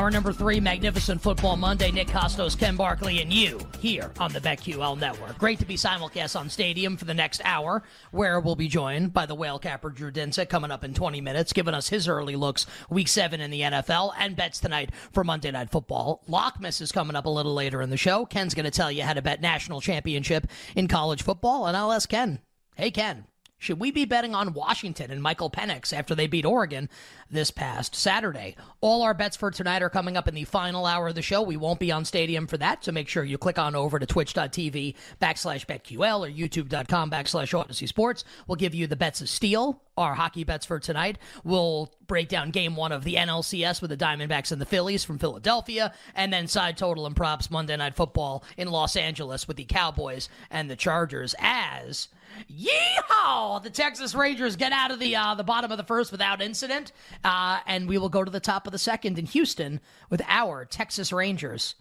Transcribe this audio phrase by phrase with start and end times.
[0.00, 1.90] Hour number three, Magnificent Football Monday.
[1.90, 5.36] Nick Kostos, Ken Barkley, and you here on the BetQL Network.
[5.36, 9.26] Great to be simulcast on Stadium for the next hour, where we'll be joined by
[9.26, 12.64] the whale capper Drew Dinsick coming up in 20 minutes, giving us his early looks
[12.88, 16.24] week seven in the NFL and bets tonight for Monday Night Football.
[16.26, 18.24] Lockmas is coming up a little later in the show.
[18.24, 21.92] Ken's going to tell you how to bet national championship in college football, and I'll
[21.92, 22.40] ask Ken.
[22.74, 23.26] Hey, Ken.
[23.60, 26.88] Should we be betting on Washington and Michael Penix after they beat Oregon
[27.30, 28.56] this past Saturday?
[28.80, 31.42] All our bets for tonight are coming up in the final hour of the show.
[31.42, 34.06] We won't be on Stadium for that, so make sure you click on over to
[34.06, 38.24] twitch.tv backslash BetQL or youtube.com backslash Audacy Sports.
[38.46, 41.18] We'll give you the bets of steel, our hockey bets for tonight.
[41.44, 45.18] We'll break down game one of the NLCS with the Diamondbacks and the Phillies from
[45.18, 49.66] Philadelphia, and then side total and props Monday Night Football in Los Angeles with the
[49.66, 52.08] Cowboys and the Chargers as–
[52.50, 53.62] Yeehaw!
[53.62, 56.92] The Texas Rangers get out of the uh, the bottom of the first without incident,
[57.24, 60.64] uh, and we will go to the top of the second in Houston with our
[60.64, 61.74] Texas Rangers.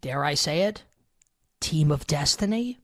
[0.00, 0.84] Dare I say it?
[1.60, 2.78] Team of destiny.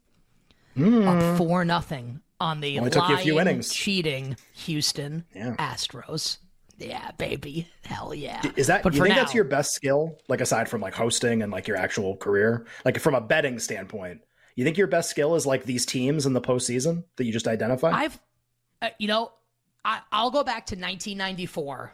[0.77, 1.07] Mm.
[1.07, 3.73] Up four nothing on the Only lying, took you a few innings.
[3.73, 5.55] cheating Houston yeah.
[5.57, 6.39] Astros.
[6.79, 7.69] Yeah, baby.
[7.85, 8.43] Hell yeah.
[8.57, 10.19] Is that but you think now, that's your best skill?
[10.29, 12.67] Like aside from like hosting and like your actual career?
[12.85, 14.21] Like from a betting standpoint,
[14.57, 17.47] you think your best skill is like these teams in the postseason that you just
[17.47, 17.95] identified?
[17.95, 18.19] I've,
[18.83, 19.33] uh, you know,
[19.85, 21.93] I, will go back to 1994.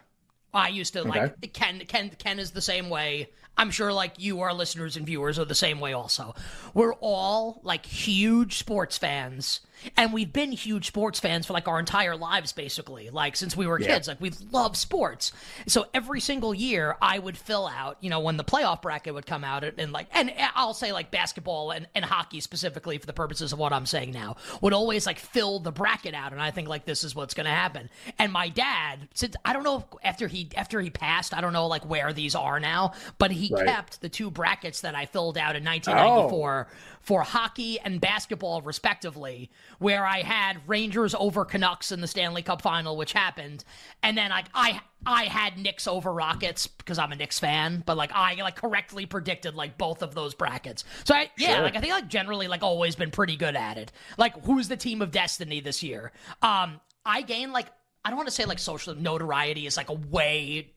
[0.53, 1.09] I used to okay.
[1.09, 1.79] like Ken.
[1.87, 2.09] Ken.
[2.17, 3.29] Ken is the same way.
[3.57, 5.93] I'm sure like you, our listeners and viewers, are the same way.
[5.93, 6.33] Also,
[6.73, 9.61] we're all like huge sports fans
[9.97, 13.67] and we've been huge sports fans for like our entire lives, basically, like since we
[13.67, 13.87] were yeah.
[13.87, 14.07] kids.
[14.07, 15.31] Like we love sports.
[15.67, 19.25] So every single year, I would fill out, you know, when the playoff bracket would
[19.25, 23.05] come out, and, and like, and I'll say like basketball and, and hockey specifically for
[23.05, 26.41] the purposes of what I'm saying now, would always like fill the bracket out, and
[26.41, 27.89] I think like this is what's going to happen.
[28.19, 31.67] And my dad, since I don't know after he after he passed, I don't know
[31.67, 33.65] like where these are now, but he right.
[33.65, 36.67] kept the two brackets that I filled out in 1994.
[36.69, 36.73] Oh
[37.03, 42.61] for hockey and basketball, respectively, where I had Rangers over Canucks in the Stanley Cup
[42.61, 43.63] final, which happened,
[44.01, 47.97] and then like I I had Knicks over Rockets because I'm a Knicks fan, but
[47.97, 50.83] like I like correctly predicted like both of those brackets.
[51.03, 51.63] So I, yeah, sure.
[51.63, 53.91] like I think like generally like always been pretty good at it.
[54.17, 56.11] Like who's the team of destiny this year?
[56.41, 57.67] Um, I gained like
[58.05, 60.71] I don't want to say like social notoriety is like a way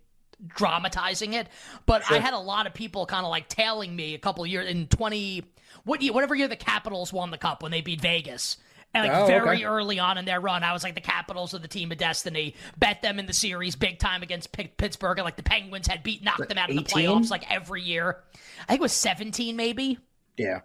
[0.46, 1.48] dramatizing it,
[1.86, 2.16] but sure.
[2.16, 4.86] I had a lot of people kind of like tailing me a couple years in
[4.88, 5.44] 20
[5.84, 8.56] what year, whatever year the Capitals won the cup when they beat Vegas.
[8.96, 9.64] And like oh, very okay.
[9.64, 12.54] early on in their run, I was like the Capitals of the team of destiny.
[12.78, 16.02] Bet them in the series big time against P- Pittsburgh, and like the Penguins had
[16.02, 16.78] beat knocked them out 18?
[16.78, 18.18] of the playoffs like every year.
[18.62, 19.98] I think it was seventeen, maybe.
[20.36, 20.60] Yeah,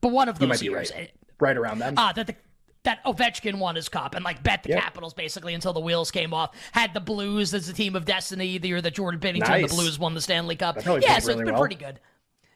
[0.00, 1.10] but one of those years, right.
[1.40, 1.94] right around then.
[1.96, 2.36] Ah, uh, that the
[2.84, 4.82] that Ovechkin won his cup and like bet the yep.
[4.82, 6.54] Capitals basically until the wheels came off.
[6.72, 9.70] Had the Blues as the team of destiny the year that Jordan Binnington nice.
[9.70, 10.76] the Blues won the Stanley Cup.
[10.76, 11.60] Yeah, so really it's been well.
[11.60, 11.98] pretty good.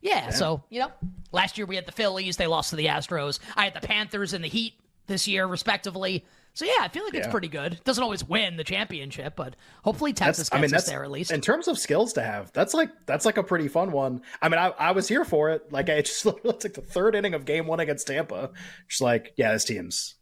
[0.00, 0.92] Yeah, yeah, so, you know,
[1.32, 3.40] last year we had the Phillies, they lost to the Astros.
[3.56, 4.74] I had the Panthers and the Heat
[5.08, 6.24] this year, respectively.
[6.54, 7.20] So yeah, I feel like yeah.
[7.20, 7.78] it's pretty good.
[7.84, 9.54] Doesn't always win the championship, but
[9.84, 11.30] hopefully Texas that's, gets I mean, that's, there at least.
[11.30, 14.22] In terms of skills to have, that's like that's like a pretty fun one.
[14.42, 15.72] I mean, I, I was here for it.
[15.72, 18.50] Like I just it's like the third inning of game one against Tampa.
[18.88, 20.16] Just like, yeah, this team's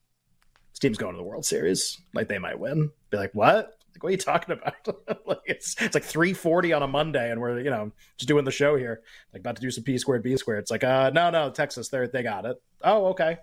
[0.72, 1.98] this team's going to the World Series.
[2.12, 2.90] Like they might win.
[3.08, 3.72] Be like, what?
[3.94, 5.24] Like, what are you talking about?
[5.26, 8.44] like it's it's like three forty on a Monday, and we're you know just doing
[8.44, 9.00] the show here,
[9.32, 10.60] like about to do some P squared B squared.
[10.60, 12.58] It's like, uh, no, no, Texas, they they got it.
[12.82, 13.38] Oh, okay.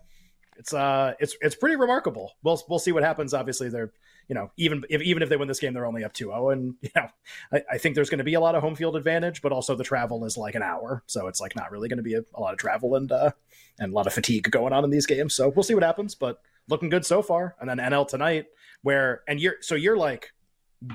[0.57, 2.33] It's uh, it's it's pretty remarkable.
[2.43, 3.33] We'll we'll see what happens.
[3.33, 3.91] Obviously, they're
[4.27, 6.53] you know even if even if they win this game, they're only up 2-0.
[6.53, 7.07] and you know
[7.51, 9.75] I, I think there's going to be a lot of home field advantage, but also
[9.75, 12.23] the travel is like an hour, so it's like not really going to be a,
[12.35, 13.31] a, lot of travel and uh
[13.79, 15.33] and a lot of fatigue going on in these games.
[15.33, 17.55] So we'll see what happens, but looking good so far.
[17.59, 18.45] And then NL tonight,
[18.81, 20.33] where and you're so you're like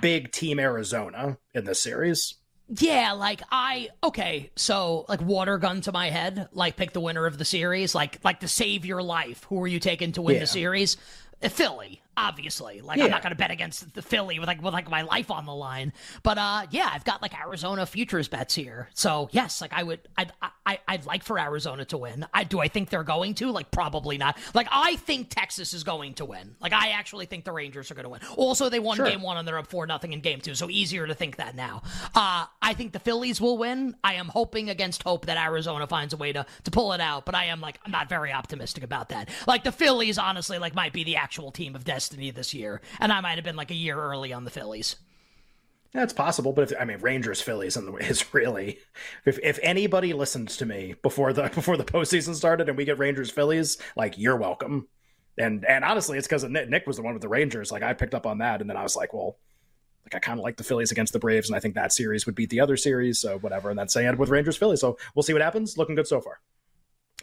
[0.00, 2.34] big team Arizona in this series.
[2.68, 7.24] Yeah, like I okay, so like water gun to my head, like pick the winner
[7.24, 9.44] of the series, like like to save your life.
[9.44, 10.40] Who are you taking to win yeah.
[10.40, 10.98] the series?
[11.42, 12.02] Uh, Philly.
[12.18, 12.80] Obviously.
[12.80, 13.04] Like yeah.
[13.04, 15.46] I'm not going to bet against the Philly with like with like my life on
[15.46, 15.92] the line.
[16.22, 18.90] But uh, yeah, I've got like Arizona futures bets here.
[18.94, 20.32] So yes, like I would, I'd,
[20.66, 22.26] I, I'd like for Arizona to win.
[22.34, 22.58] I do.
[22.58, 23.50] I think they're going to.
[23.52, 24.36] Like probably not.
[24.52, 26.56] Like I think Texas is going to win.
[26.60, 28.20] Like I actually think the Rangers are going to win.
[28.36, 29.08] Also, they won sure.
[29.08, 30.54] game one and they're up four nothing in game two.
[30.54, 31.82] So easier to think that now.
[32.14, 33.96] Uh, I think the Phillies will win.
[34.02, 37.24] I am hoping against hope that Arizona finds a way to to pull it out.
[37.24, 39.28] But I am like I'm not very optimistic about that.
[39.46, 42.80] Like the Phillies, honestly, like might be the actual team of destiny destiny this year,
[43.00, 44.96] and I might have been like a year early on the Phillies.
[45.92, 48.78] That's possible, but if I mean Rangers Phillies is really
[49.26, 52.98] if if anybody listens to me before the before the postseason started and we get
[52.98, 54.88] Rangers Phillies, like you're welcome.
[55.36, 57.70] And and honestly, it's because Nick, Nick was the one with the Rangers.
[57.70, 59.36] Like I picked up on that, and then I was like, well,
[60.04, 62.24] like I kind of like the Phillies against the Braves, and I think that series
[62.26, 63.70] would beat the other series, so whatever.
[63.70, 64.80] And that's saying it with Rangers Phillies.
[64.80, 65.76] So we'll see what happens.
[65.76, 66.40] Looking good so far.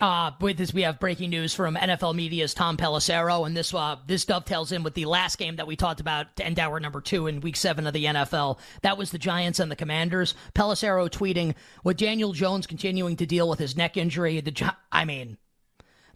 [0.02, 3.96] Uh, with this, we have breaking news from NFL Media's Tom Pelissero, and this uh,
[4.08, 7.00] this dovetails in with the last game that we talked about to end hour number
[7.00, 8.60] two in Week Seven of the NFL.
[8.82, 10.36] That was the Giants and the Commanders.
[10.54, 11.56] Pelissero tweeting
[11.86, 14.42] with Daniel Jones continuing to deal with his neck injury.
[14.42, 15.38] The Gi- I mean,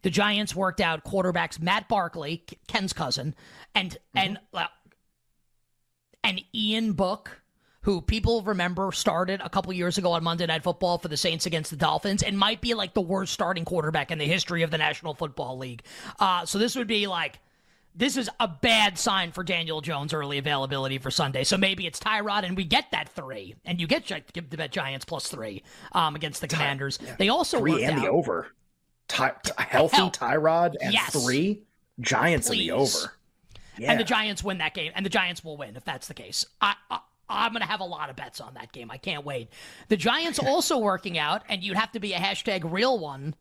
[0.01, 3.33] the Giants worked out quarterbacks Matt Barkley, Ken's cousin,
[3.73, 4.17] and mm-hmm.
[4.17, 4.67] and uh,
[6.21, 7.41] and Ian Book
[7.81, 11.45] who people remember started a couple years ago on Monday Night Football for the Saints
[11.45, 14.71] against the Dolphins and might be like the worst starting quarterback in the history of
[14.71, 15.83] the National Football League.
[16.19, 17.39] Uh, so this would be like.
[17.95, 21.43] This is a bad sign for Daniel Jones' early availability for Sunday.
[21.43, 24.71] So maybe it's Tyrod, and we get that three, and you get give the bet
[24.71, 26.99] Giants plus three um, against the Commanders.
[27.03, 27.15] Yeah.
[27.17, 28.47] They also three and out, the over.
[29.09, 31.11] Ty- healthy Tyrod and yes.
[31.11, 31.63] three
[31.99, 32.61] Giants Please.
[32.61, 33.13] in the over.
[33.79, 33.91] Yeah.
[33.91, 36.45] And the Giants win that game, and the Giants will win if that's the case.
[36.61, 36.99] I, I
[37.29, 38.89] I'm going to have a lot of bets on that game.
[38.91, 39.49] I can't wait.
[39.87, 43.35] The Giants also working out, and you'd have to be a hashtag real one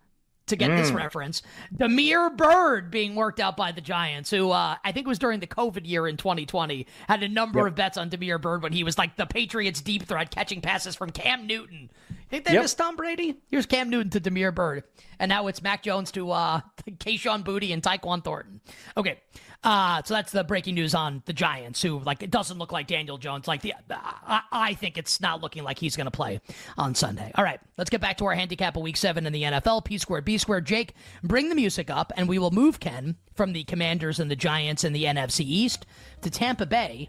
[0.49, 0.76] to get mm.
[0.76, 1.43] this reference.
[1.75, 5.46] Damiere Byrd being worked out by the Giants, who uh, I think was during the
[5.46, 7.69] COVID year in 2020, had a number yep.
[7.69, 10.94] of bets on Damiere Byrd when he was like the Patriots' deep threat catching passes
[10.94, 11.90] from Cam Newton.
[12.28, 12.62] Think they yep.
[12.62, 13.36] missed Tom Brady?
[13.50, 14.84] Here's Cam Newton to Damiere Byrd,
[15.19, 18.60] And now it's Mac Jones to uh, Kayshon Boutte and Tyquan Thornton.
[18.96, 19.19] Okay.
[19.64, 22.86] Uh, so that's the breaking news on the Giants, who like it doesn't look like
[22.86, 23.48] Daniel Jones.
[23.48, 26.40] Like the, I, I think it's not looking like he's going to play
[26.76, 27.32] on Sunday.
[27.34, 29.84] All right, let's get back to our handicap of Week Seven in the NFL.
[29.84, 30.64] P squared, B squared.
[30.64, 30.94] Jake,
[31.25, 34.84] bring the music up, and we will move Ken from the Commanders and the Giants
[34.84, 35.86] in the NFC East
[36.22, 37.08] to Tampa Bay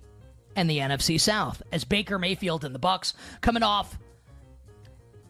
[0.56, 4.00] and the NFC South as Baker Mayfield and the Bucks coming off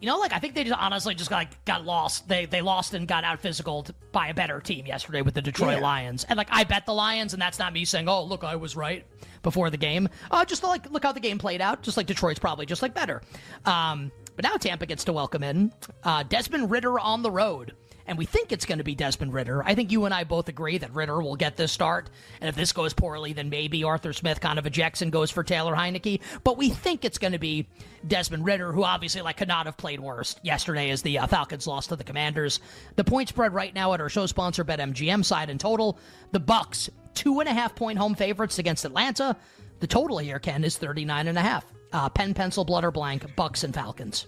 [0.00, 2.26] you know, like I think they just honestly just got like, got lost.
[2.26, 5.76] They they lost and got out physical by a better team yesterday with the Detroit
[5.76, 5.82] yeah.
[5.82, 6.24] Lions.
[6.24, 8.76] And like I bet the Lions, and that's not me saying, "Oh, look, I was
[8.76, 9.06] right
[9.42, 11.82] before the game." Uh, just like look how the game played out.
[11.82, 13.20] Just like Detroit's probably just like better.
[13.66, 15.70] Um, but now Tampa gets to welcome in
[16.02, 17.74] uh, Desmond Ridder on the road
[18.06, 19.62] and we think it's going to be Desmond Ridder.
[19.64, 22.10] I think you and I both agree that Ridder will get this start,
[22.40, 25.42] and if this goes poorly, then maybe Arthur Smith kind of ejects and goes for
[25.42, 26.20] Taylor Heinicke.
[26.44, 27.68] But we think it's going to be
[28.06, 31.66] Desmond Ridder, who obviously like could not have played worse yesterday as the uh, Falcons
[31.66, 32.60] lost to the Commanders.
[32.96, 35.98] The point spread right now at our show sponsor BetMGM side in total,
[36.32, 39.36] the Bucks two and a half point home favorites against Atlanta.
[39.80, 41.64] The total here, Ken, is 39 and a half.
[41.92, 44.26] Uh, pen, pencil, blood, or blank, Bucks and Falcons.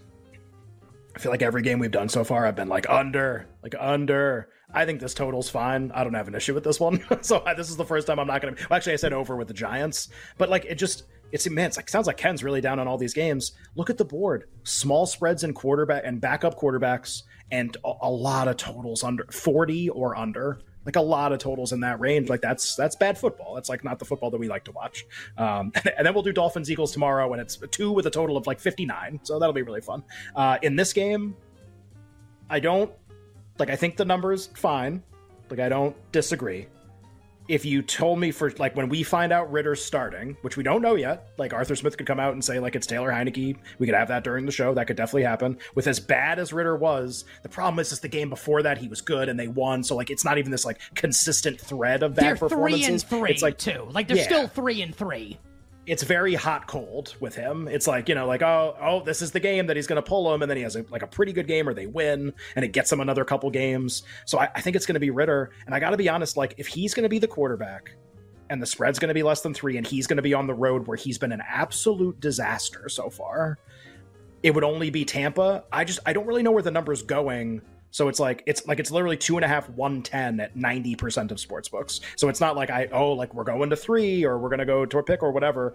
[1.14, 4.48] I feel like every game we've done so far, I've been like under, like under.
[4.74, 5.92] I think this total's fine.
[5.94, 7.04] I don't have an issue with this one.
[7.20, 8.66] so I, this is the first time I'm not going to.
[8.68, 11.76] Well, actually, I said over with the Giants, but like it just it's immense.
[11.76, 13.52] Like sounds like Ken's really down on all these games.
[13.74, 18.48] Look at the board: small spreads in quarterback and backup quarterbacks, and a, a lot
[18.48, 22.28] of totals under forty or under like a lot of totals in that range.
[22.28, 23.54] Like that's that's bad football.
[23.54, 25.04] That's like not the football that we like to watch.
[25.38, 28.46] Um, and then we'll do Dolphins Eagles tomorrow, and it's two with a total of
[28.46, 29.20] like 59.
[29.22, 30.02] So that'll be really fun.
[30.34, 31.36] Uh, in this game,
[32.50, 32.90] I don't
[33.58, 33.70] like.
[33.70, 35.02] I think the numbers fine.
[35.50, 36.66] Like I don't disagree
[37.52, 40.80] if you told me for like when we find out Ridder's starting, which we don't
[40.80, 43.86] know yet, like Arthur Smith could come out and say like it's Taylor Heinicke, we
[43.86, 44.72] could have that during the show.
[44.72, 45.58] That could definitely happen.
[45.74, 48.88] With as bad as Ridder was, the problem is, is the game before that he
[48.88, 49.84] was good and they won.
[49.84, 52.86] So like it's not even this like consistent thread of bad they're performances.
[52.86, 53.86] Three and three, it's like two.
[53.90, 54.24] Like they're yeah.
[54.24, 55.38] still three and three
[55.86, 57.66] it's very hot cold with him.
[57.66, 60.08] It's like you know, like oh, oh, this is the game that he's going to
[60.08, 62.32] pull him, and then he has a, like a pretty good game, or they win,
[62.54, 64.04] and it gets him another couple games.
[64.24, 65.50] So I, I think it's going to be Ridder.
[65.66, 67.94] and I got to be honest, like if he's going to be the quarterback,
[68.50, 70.46] and the spread's going to be less than three, and he's going to be on
[70.46, 73.58] the road where he's been an absolute disaster so far,
[74.42, 75.64] it would only be Tampa.
[75.72, 77.62] I just I don't really know where the number's going
[77.92, 80.96] so it's like it's like it's literally two and a half, one ten at ninety
[80.96, 82.00] percent of sports books.
[82.16, 84.84] So it's not like I oh like we're going to three or we're gonna go
[84.84, 85.74] to a pick or whatever.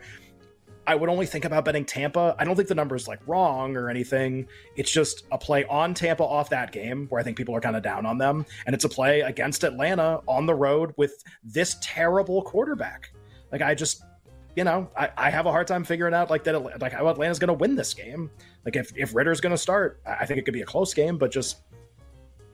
[0.87, 2.33] I would only think about betting Tampa.
[2.39, 4.47] I don't think the number is like wrong or anything.
[4.77, 7.75] It's just a play on Tampa off that game where I think people are kind
[7.75, 8.45] of down on them.
[8.65, 13.11] And it's a play against Atlanta on the road with this terrible quarterback.
[13.51, 14.01] Like, I just,
[14.55, 17.37] you know, I, I have a hard time figuring out like that, like how Atlanta's
[17.37, 18.31] going to win this game.
[18.63, 21.17] Like, if, if Ridder's going to start, I think it could be a close game,
[21.17, 21.63] but just,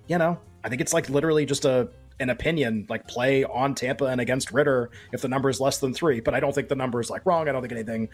[0.07, 4.05] you know, I think it's like literally just a an opinion, like play on Tampa
[4.05, 6.19] and against Ridder if the number is less than three.
[6.19, 7.49] But I don't think the number is like wrong.
[7.49, 8.09] I don't think anything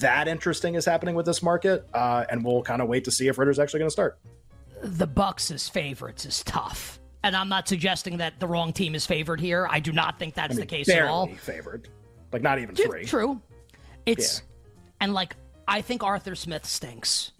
[0.00, 3.28] that interesting is happening with this market, uh, and we'll kind of wait to see
[3.28, 4.18] if Ridder's actually going to start.
[4.82, 9.06] The Bucks as favorites is tough, and I'm not suggesting that the wrong team is
[9.06, 9.66] favored here.
[9.70, 11.28] I do not think that's I mean, the case at all.
[11.28, 11.88] Favored,
[12.32, 13.04] like not even three.
[13.04, 13.40] True,
[14.04, 14.44] it's yeah.
[15.00, 15.36] and like
[15.66, 17.32] I think Arthur Smith stinks.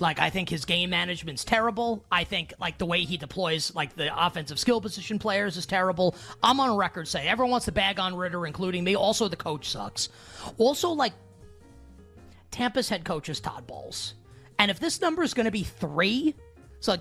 [0.00, 2.04] Like I think his game management's terrible.
[2.10, 6.16] I think like the way he deploys like the offensive skill position players is terrible.
[6.42, 8.96] I'm on record saying everyone wants to bag on Ridder, including me.
[8.96, 10.08] Also, the coach sucks.
[10.58, 11.12] Also, like
[12.50, 14.14] Tampa's head coach is Todd Bowles,
[14.58, 16.34] and if this number is going to be three,
[16.80, 17.00] so like,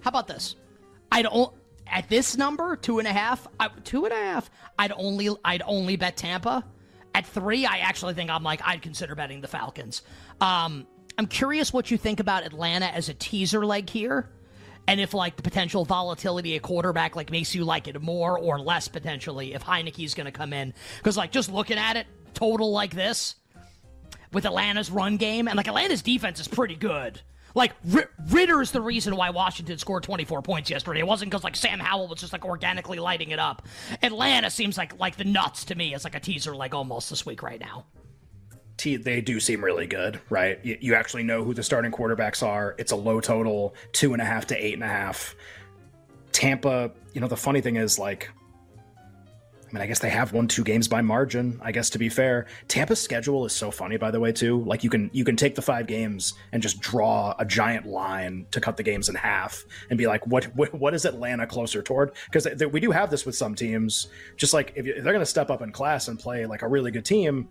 [0.00, 0.56] how about this?
[1.12, 1.52] I don't
[1.86, 4.50] at this number two and a half, I, two and a half.
[4.78, 6.64] I'd only I'd only bet Tampa.
[7.14, 10.02] At three, I actually think I'm like I'd consider betting the Falcons.
[10.40, 10.86] Um,
[11.18, 14.28] I'm curious what you think about Atlanta as a teaser leg here.
[14.88, 18.60] And if like the potential volatility at quarterback like makes you like it more or
[18.60, 22.70] less potentially if Heinicke's going to come in because like just looking at it total
[22.70, 23.34] like this
[24.32, 27.20] with Atlanta's run game and like Atlanta's defense is pretty good.
[27.54, 31.00] Like R- Ridder is the reason why Washington scored 24 points yesterday.
[31.00, 33.66] It wasn't because like Sam Howell was just like organically lighting it up.
[34.02, 37.26] Atlanta seems like like the nuts to me as like a teaser like almost this
[37.26, 37.86] week right now
[38.78, 40.58] they do seem really good, right?
[40.62, 42.74] You, you, actually know who the starting quarterbacks are.
[42.78, 45.34] It's a low total, two and a half to eight and a half.
[46.32, 48.30] Tampa, you know, the funny thing is, like,
[49.68, 51.58] I mean, I guess they have won two games by margin.
[51.60, 54.62] I guess to be fair, Tampa's schedule is so funny, by the way, too.
[54.62, 58.46] Like you can you can take the five games and just draw a giant line
[58.52, 61.82] to cut the games in half and be like, what what, what is Atlanta closer
[61.82, 62.12] toward?
[62.30, 64.06] Because we do have this with some teams.
[64.36, 66.68] Just like if, if they're going to step up in class and play like a
[66.68, 67.48] really good team,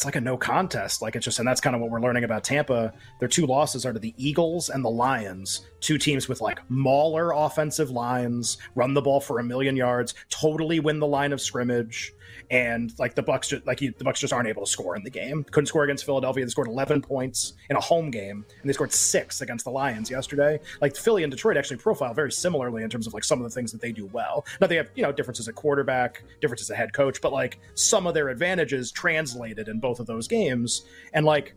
[0.00, 1.02] it's like a no contest.
[1.02, 2.94] Like it's just, and that's kind of what we're learning about Tampa.
[3.18, 7.32] Their two losses are to the Eagles and the Lions, two teams with like mauler
[7.32, 12.14] offensive lines, run the ball for a million yards, totally win the line of scrimmage
[12.50, 15.10] and like the Bucks, just, like the Bucks just aren't able to score in the
[15.10, 15.44] game.
[15.44, 16.44] Couldn't score against Philadelphia.
[16.44, 20.10] They scored 11 points in a home game, and they scored six against the Lions
[20.10, 20.58] yesterday.
[20.80, 23.54] Like Philly and Detroit actually profile very similarly in terms of like some of the
[23.54, 24.44] things that they do well.
[24.60, 28.06] Now they have you know differences at quarterback, differences at head coach, but like some
[28.06, 31.54] of their advantages translated in both of those games, and like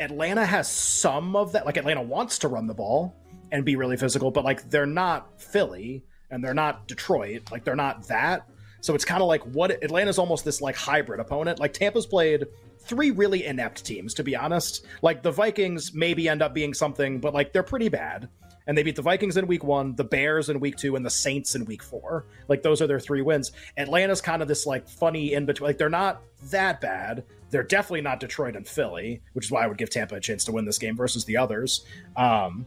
[0.00, 1.64] Atlanta has some of that.
[1.64, 3.14] Like Atlanta wants to run the ball
[3.52, 7.50] and be really physical, but like they're not Philly and they're not Detroit.
[7.50, 8.48] Like they're not that.
[8.86, 11.58] So it's kind of like what Atlanta's almost this like hybrid opponent.
[11.58, 12.46] Like Tampa's played
[12.78, 14.86] three really inept teams, to be honest.
[15.02, 18.28] Like the Vikings maybe end up being something, but like they're pretty bad.
[18.68, 21.10] And they beat the Vikings in week one, the Bears in week two, and the
[21.10, 22.26] Saints in week four.
[22.46, 23.50] Like those are their three wins.
[23.76, 25.66] Atlanta's kind of this like funny in between.
[25.66, 27.24] Like they're not that bad.
[27.50, 30.44] They're definitely not Detroit and Philly, which is why I would give Tampa a chance
[30.44, 31.84] to win this game versus the others.
[32.16, 32.64] Um,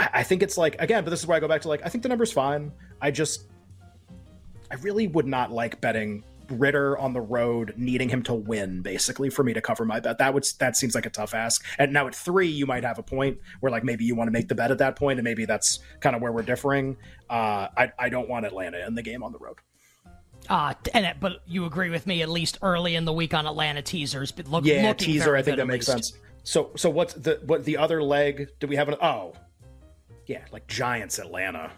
[0.00, 1.82] I, I think it's like again, but this is where I go back to like
[1.84, 2.72] I think the number's fine.
[3.00, 3.46] I just
[4.70, 9.30] I really would not like betting Ridder on the road, needing him to win, basically,
[9.30, 10.18] for me to cover my bet.
[10.18, 11.64] That would that seems like a tough ask.
[11.78, 14.32] And now at three, you might have a point where like maybe you want to
[14.32, 16.96] make the bet at that point, and maybe that's kind of where we're differing.
[17.28, 19.56] Uh, I I don't want Atlanta in the game on the road.
[20.48, 23.82] Uh, and but you agree with me at least early in the week on Atlanta
[23.82, 24.32] teasers.
[24.32, 25.36] But look, yeah, teaser.
[25.36, 26.10] I think that makes least.
[26.12, 26.20] sense.
[26.42, 28.48] So so what's the what the other leg?
[28.58, 28.96] Do we have an?
[29.00, 29.34] Oh,
[30.26, 31.70] yeah, like Giants Atlanta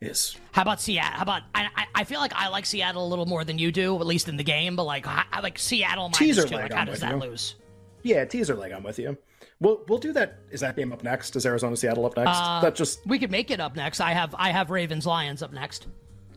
[0.00, 0.36] is.
[0.52, 1.16] How about Seattle?
[1.16, 1.86] How about I?
[1.94, 4.36] I feel like I like Seattle a little more than you do, at least in
[4.36, 4.76] the game.
[4.76, 6.54] But like, I, like Seattle minus teaser two.
[6.56, 7.18] Leg, like, how does that you.
[7.18, 7.56] lose?
[8.02, 8.72] Yeah, teaser leg.
[8.72, 9.16] I'm with you.
[9.60, 10.38] We'll we'll do that.
[10.50, 11.34] Is that game up next?
[11.34, 12.30] Is Arizona Seattle up next?
[12.32, 14.00] Uh, that just we could make it up next.
[14.00, 15.88] I have I have Ravens Lions up next.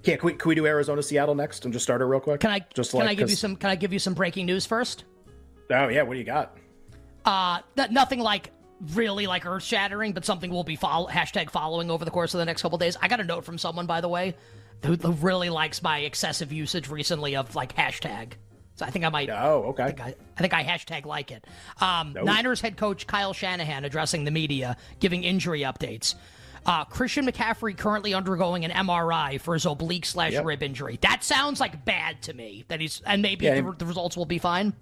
[0.03, 2.39] Yeah, can we, can we do Arizona Seattle next and just start it real quick?
[2.39, 4.47] Can I just can like, I give you some Can I give you some breaking
[4.47, 5.05] news first?
[5.69, 6.57] Oh yeah, what do you got?
[7.23, 8.51] Uh, th- nothing like
[8.93, 12.39] really like earth shattering, but something we'll be follow- hashtag following over the course of
[12.39, 12.97] the next couple days.
[13.01, 14.35] I got a note from someone, by the way,
[14.85, 18.33] who, who, really likes my excessive usage recently of like hashtag.
[18.75, 19.29] So I think I might.
[19.29, 19.83] Oh, okay.
[19.83, 21.45] I think I, I, think I hashtag like it.
[21.79, 22.25] Um, nope.
[22.25, 26.15] Niners head coach Kyle Shanahan addressing the media, giving injury updates.
[26.65, 30.99] Uh, Christian McCaffrey currently undergoing an MRI for his oblique slash rib injury.
[31.01, 32.65] That sounds like bad to me.
[32.67, 34.73] That he's and maybe yeah, the, the results will be fine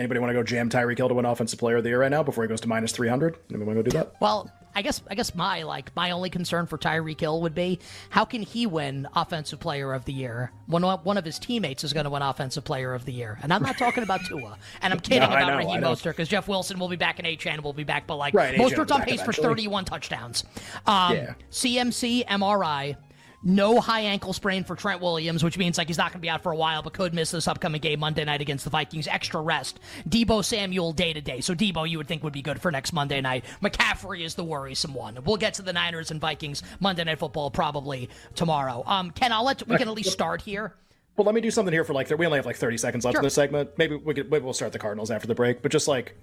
[0.00, 2.10] Anybody want to go jam Tyreek Hill to win Offensive Player of the Year right
[2.10, 3.36] now before he goes to minus three hundred?
[3.50, 4.14] Anybody want to go do that?
[4.18, 7.80] Well, I guess I guess my like my only concern for Tyreek Hill would be
[8.08, 11.92] how can he win Offensive Player of the Year when one of his teammates is
[11.92, 14.94] going to win Offensive Player of the Year, and I'm not talking about Tua, and
[14.94, 17.74] I'm kidding no, about Raheem Mostert because Jeff Wilson will be back in Achane will
[17.74, 20.44] be back, but like right, Mostert's on pace for 31 touchdowns.
[20.86, 21.34] Um, yeah.
[21.50, 22.96] CMC MRI
[23.42, 26.28] no high ankle sprain for Trent Williams, which means like he's not going to be
[26.28, 29.06] out for a while, but could miss this upcoming game Monday night against the Vikings.
[29.06, 29.80] Extra rest.
[30.08, 31.40] Deebo Samuel day to day.
[31.40, 33.44] So Deebo, you would think would be good for next Monday night.
[33.62, 35.18] McCaffrey is the worrisome one.
[35.24, 38.82] We'll get to the Niners and Vikings Monday Night Football probably tomorrow.
[38.86, 40.74] Um, Ken, I'll let we can at least start here.
[41.16, 43.14] Well, let me do something here for like we only have like thirty seconds left
[43.14, 43.20] sure.
[43.20, 43.70] in this segment.
[43.76, 46.16] Maybe we could maybe we'll start the Cardinals after the break, but just like.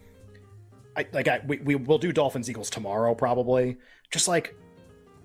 [0.96, 3.78] I, like I, we, we will do Dolphins Eagles tomorrow probably.
[4.10, 4.56] Just like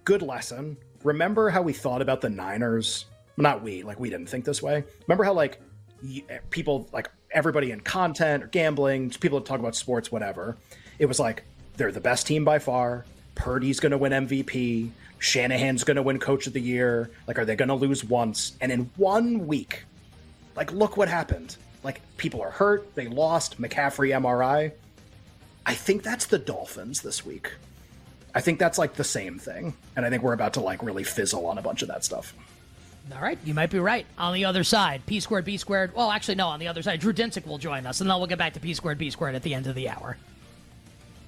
[0.05, 3.06] good lesson remember how we thought about the Niners?
[3.37, 4.85] Not we, like we didn't think this way.
[5.06, 5.61] Remember how like
[6.06, 10.56] eh, people like everybody in content or gambling, people that talk about sports, whatever.
[10.99, 11.44] It was like
[11.76, 13.04] they're the best team by far.
[13.35, 14.90] Purdy's going to win MVP.
[15.18, 17.11] Shanahan's going to win Coach of the Year.
[17.26, 18.56] Like, are they going to lose once?
[18.61, 19.85] And in one week,
[20.56, 21.56] like, look what happened.
[21.82, 22.94] Like, people are hurt.
[22.94, 24.73] They lost McCaffrey MRI.
[25.64, 27.52] I think that's the Dolphins this week.
[28.35, 31.05] I think that's like the same thing, and I think we're about to like really
[31.05, 32.35] fizzle on a bunch of that stuff.
[33.15, 34.07] All right, you might be right.
[34.17, 35.95] On the other side, P squared, B squared.
[35.95, 36.49] Well, actually, no.
[36.49, 38.61] On the other side, Drew Dinsick will join us, and then we'll get back to
[38.61, 40.17] P squared, B squared at the end of the hour.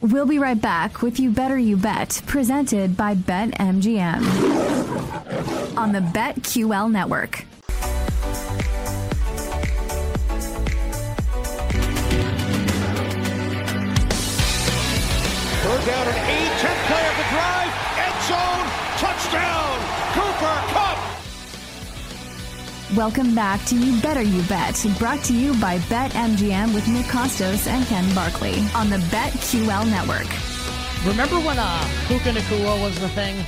[0.00, 4.22] We'll be right back with You Better You Bet, presented by BetMGM
[5.76, 7.44] on the BetQL network.
[15.62, 16.23] Third down and
[22.96, 27.66] Welcome back to You Better You Bet, brought to you by BetMGM with Nick Kostos
[27.66, 30.28] and Ken Barkley on the BetQL network.
[31.04, 33.44] Remember when uh, Puka Nacua was the thing?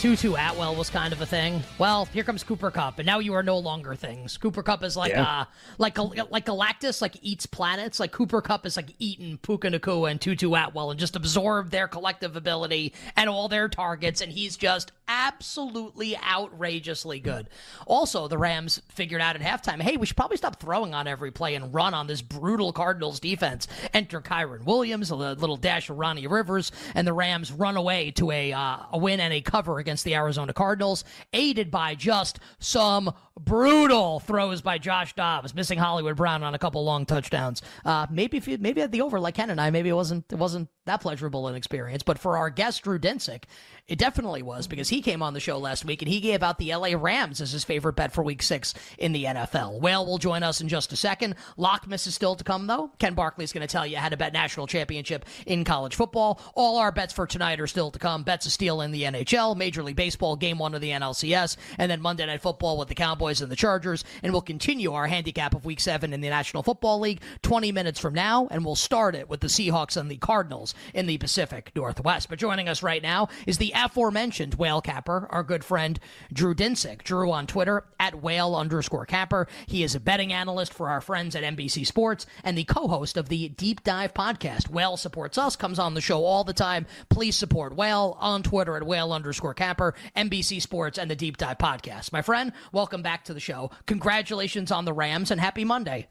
[0.00, 1.62] Tutu Atwell was kind of a thing.
[1.78, 4.36] Well, here comes Cooper Kupp, and now you are no longer things.
[4.36, 5.40] Cooper Kupp is like yeah.
[5.40, 5.44] uh
[5.78, 8.00] like a, like Galactus, like eats planets.
[8.00, 11.86] Like Cooper Kupp is like eating Puka Nacua and Tutu Atwell and just absorb their
[11.86, 17.48] collective ability and all their targets, and he's just absolutely outrageously good.
[17.86, 21.30] Also, the Rams figured out at halftime, hey, we should probably stop throwing on every
[21.30, 23.66] play and run on this brutal Cardinals defense.
[23.94, 28.30] Enter Kyren Williams, a little dash of Ronnie Rivers, and the Rams run away to
[28.30, 33.12] a uh, a win and a cover against the Arizona Cardinals, aided by just some
[33.38, 37.62] brutal throws by Josh Dobbs, missing Hollywood Brown on a couple long touchdowns.
[37.84, 40.24] Uh, maybe if you, maybe at the over like Ken and I, maybe it wasn't
[40.30, 42.02] it wasn't that pleasurable an experience.
[42.02, 43.44] But for our guest Drew Dinsick,
[43.88, 46.58] it definitely was because he came on the show last week and he gave out
[46.58, 49.80] the LA Rams as his favorite bet for week six in the NFL.
[49.80, 51.36] Whale will join us in just a second.
[51.56, 52.90] Lockmas is still to come, though.
[52.98, 56.38] Ken Barkley is going to tell you how to bet national championship in college football.
[56.54, 58.24] All our bets for tonight are still to come.
[58.24, 61.90] Bets of steel in the NHL, Major League Baseball, game one of the NLCS, and
[61.90, 64.04] then Monday Night Football with the Cowboys and the Chargers.
[64.22, 67.98] And we'll continue our handicap of week seven in the National Football League 20 minutes
[67.98, 71.72] from now, and we'll start it with the Seahawks and the Cardinals in the Pacific
[71.74, 72.28] Northwest.
[72.28, 76.00] But joining us right now is the aforementioned whale capper, our good friend
[76.32, 77.04] Drew Dinsick.
[77.04, 79.46] Drew on Twitter at whale underscore capper.
[79.66, 83.28] He is a betting analyst for our friends at NBC Sports and the co-host of
[83.28, 84.68] the Deep Dive podcast.
[84.68, 86.86] Whale supports us, comes on the show all the time.
[87.08, 91.58] Please support Whale on Twitter at whale underscore capper, NBC Sports, and the Deep Dive
[91.58, 92.12] podcast.
[92.12, 93.70] My friend, welcome back to the show.
[93.86, 96.08] Congratulations on the Rams and happy Monday.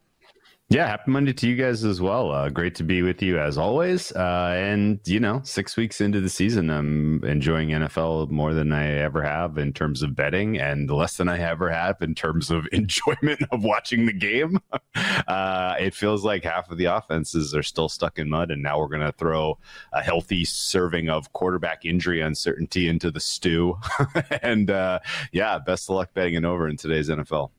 [0.69, 2.30] Yeah, happy Monday to you guys as well.
[2.30, 4.12] Uh, great to be with you as always.
[4.12, 8.86] Uh, and you know, six weeks into the season, I'm enjoying NFL more than I
[8.95, 12.67] ever have in terms of betting, and less than I ever have in terms of
[12.73, 14.60] enjoyment of watching the game.
[15.30, 18.77] uh, it feels like half of the offenses are still stuck in mud, and now
[18.77, 19.58] we're going to throw
[19.93, 23.80] a healthy serving of quarterback injury uncertainty into the stew.
[24.41, 24.99] and uh,
[25.32, 27.51] yeah, best of luck betting it over in today's NFL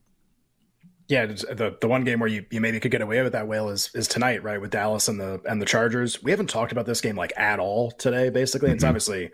[1.09, 3.71] yeah, the the one game where you, you maybe could get away with that whale
[3.71, 4.61] is is tonight, right?
[4.61, 6.23] With Dallas and the and the Chargers.
[6.23, 8.29] We haven't talked about this game like at all today.
[8.29, 8.77] Basically, mm-hmm.
[8.77, 9.31] it's obviously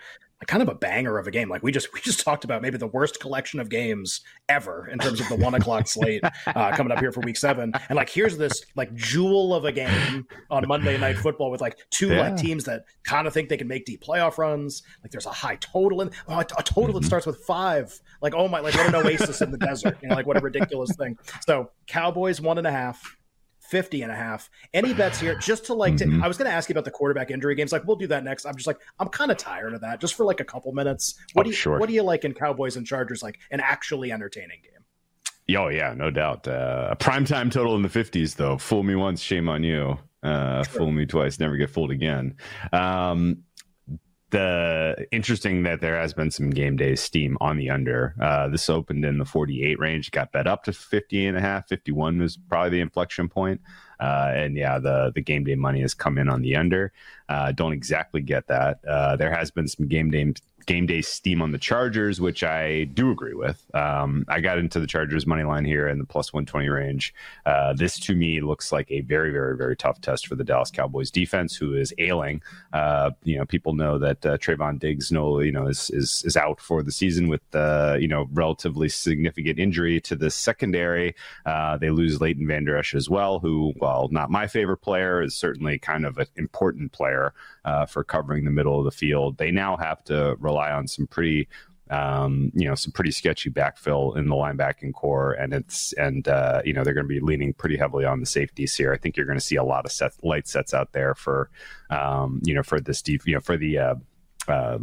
[0.47, 1.49] kind of a banger of a game.
[1.49, 4.99] Like we just we just talked about maybe the worst collection of games ever in
[4.99, 7.73] terms of the one o'clock slate uh, coming up here for week seven.
[7.89, 11.79] And like here's this like jewel of a game on Monday Night Football with like
[11.91, 12.29] two yeah.
[12.29, 14.83] like teams that kind of think they can make deep playoff runs.
[15.03, 16.99] Like there's a high total in oh, a total mm-hmm.
[16.99, 17.99] that starts with five.
[18.23, 19.99] Like oh my like what an oasis in the desert.
[20.03, 21.17] You know like what a ridiculous thing.
[21.47, 23.17] So Cowboys one and a half.
[23.69, 24.51] 50 and a half.
[24.73, 26.21] Any bets here just to like, mm-hmm.
[26.21, 27.73] to, I was going to ask you about the quarterback injury games.
[27.73, 28.45] Like, we'll do that next.
[28.45, 31.15] I'm just like, I'm kind of tired of that just for like a couple minutes.
[31.33, 31.79] What oh, do you, sure.
[31.79, 33.23] what do you like in Cowboys and Chargers?
[33.23, 34.73] Like an actually entertaining game?
[35.57, 36.49] Oh yeah, no doubt.
[36.49, 38.57] Uh, a primetime total in the fifties, though.
[38.57, 39.99] Fool me once, shame on you.
[40.23, 40.79] Uh, sure.
[40.79, 42.35] Fool me twice, never get fooled again.
[42.73, 43.43] Um,
[44.35, 48.17] the interesting that there has been some game day steam on the under.
[48.21, 51.69] Uh, this opened in the 48 range, got bet up to 50 and a half.
[51.69, 53.61] 51 was probably the inflection point.
[54.01, 56.93] Uh, and yeah, the the game day money has come in on the under.
[57.29, 58.85] Uh, don't exactly get that.
[58.85, 60.33] Uh, there has been some game day
[60.67, 63.65] game day steam on the Chargers, which I do agree with.
[63.75, 67.15] Um, I got into the Chargers money line here in the plus 120 range.
[67.47, 70.71] Uh, this to me looks like a very, very, very tough test for the Dallas
[70.71, 72.43] Cowboys defense, who is ailing.
[72.73, 76.37] Uh, you know, people know that uh, Trevon Diggs, no, you know, is is is
[76.37, 81.15] out for the season with uh, you know relatively significant injury to the secondary.
[81.47, 85.37] Uh, they lose Leighton Vander Esch as well, who, while not my favorite player, is
[85.37, 87.33] certainly kind of an important player
[87.65, 89.39] uh, for covering the middle of the field.
[89.39, 91.49] They now have to on some pretty
[91.91, 96.63] um, you know, some pretty sketchy backfill in the linebacking corps, and it's and uh,
[96.65, 98.93] you know they're going to be leaning pretty heavily on the safeties here.
[98.93, 101.51] I think you're going to see a lot of light sets out there for
[101.91, 103.95] um, you know for this deep you know for the uh,
[104.49, 104.79] uh,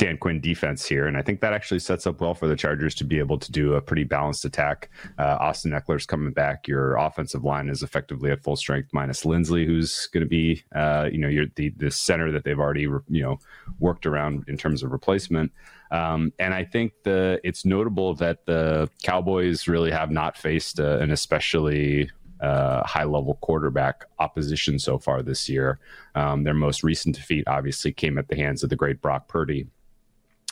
[0.00, 1.06] Dan Quinn defense here.
[1.06, 3.52] And I think that actually sets up well for the Chargers to be able to
[3.52, 4.88] do a pretty balanced attack.
[5.18, 6.66] Uh, Austin Ekeler's coming back.
[6.66, 11.10] Your offensive line is effectively at full strength, minus Linsley, who's going to be, uh,
[11.12, 13.38] you know, the, the center that they've already, you know,
[13.78, 15.52] worked around in terms of replacement.
[15.90, 20.96] Um, and I think the it's notable that the Cowboys really have not faced uh,
[20.98, 22.10] an especially
[22.40, 25.78] uh, high level quarterback opposition so far this year.
[26.14, 29.66] Um, their most recent defeat obviously came at the hands of the great Brock Purdy.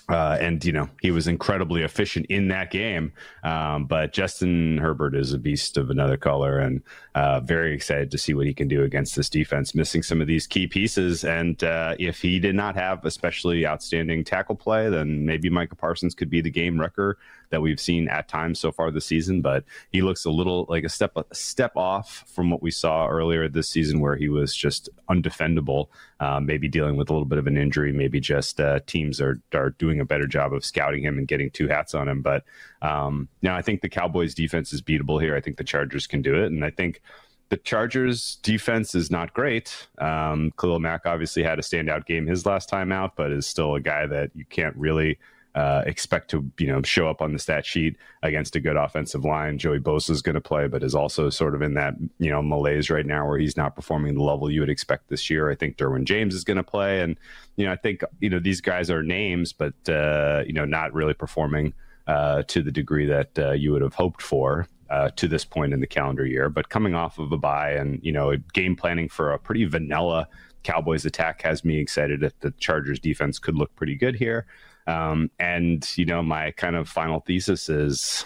[0.09, 3.12] Uh, and you know he was incredibly efficient in that game.
[3.42, 6.83] Um, but Justin Herbert is a beast of another color, and
[7.14, 9.75] uh, very excited to see what he can do against this defense.
[9.75, 14.25] Missing some of these key pieces, and uh, if he did not have especially outstanding
[14.25, 17.18] tackle play, then maybe Micah Parsons could be the game wrecker
[17.51, 19.41] that we've seen at times so far this season.
[19.41, 23.09] But he looks a little like a step a step off from what we saw
[23.09, 25.89] earlier this season, where he was just undefendable.
[26.21, 29.41] Uh, maybe dealing with a little bit of an injury, maybe just uh, teams are
[29.55, 32.23] are doing a better job of scouting him and getting two hats on him.
[32.23, 32.45] But
[32.83, 35.37] um, now I think the Cowboys defense is beatable here.
[35.37, 37.01] I think the Chargers can do it, and I think
[37.49, 39.89] the Chargers defense is not great.
[39.99, 43.75] Um, Khalil Mack obviously had a standout game his last time out, but is still
[43.75, 45.19] a guy that you can't really
[45.55, 49.25] uh, expect to you know show up on the stat sheet against a good offensive
[49.25, 49.59] line.
[49.59, 52.43] Joey Bosa is going to play, but is also sort of in that you know
[52.43, 55.51] malaise right now where he's not performing the level you would expect this year.
[55.51, 57.19] I think Derwin James is going to play, and
[57.57, 60.93] you know I think you know these guys are names, but uh, you know not
[60.93, 61.75] really performing
[62.07, 64.67] uh, to the degree that uh, you would have hoped for.
[64.91, 68.01] Uh, to this point in the calendar year, but coming off of a bye and
[68.03, 70.27] you know game planning for a pretty vanilla
[70.63, 74.47] Cowboys attack has me excited that the Chargers defense could look pretty good here.
[74.88, 78.24] Um, and, you know, my kind of final thesis is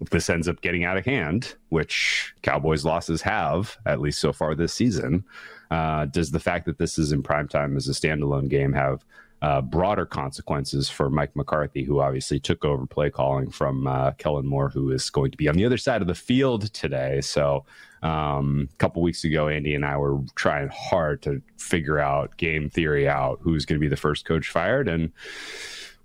[0.00, 4.32] if this ends up getting out of hand, which Cowboys losses have, at least so
[4.32, 5.24] far this season,
[5.70, 9.04] uh, does the fact that this is in prime time as a standalone game have
[9.40, 14.46] uh, broader consequences for Mike McCarthy, who obviously took over play calling from uh, Kellen
[14.46, 17.20] Moore, who is going to be on the other side of the field today.
[17.20, 17.64] So,
[18.02, 22.68] um, a couple weeks ago, Andy and I were trying hard to figure out game
[22.68, 25.12] theory out who's going to be the first coach fired, and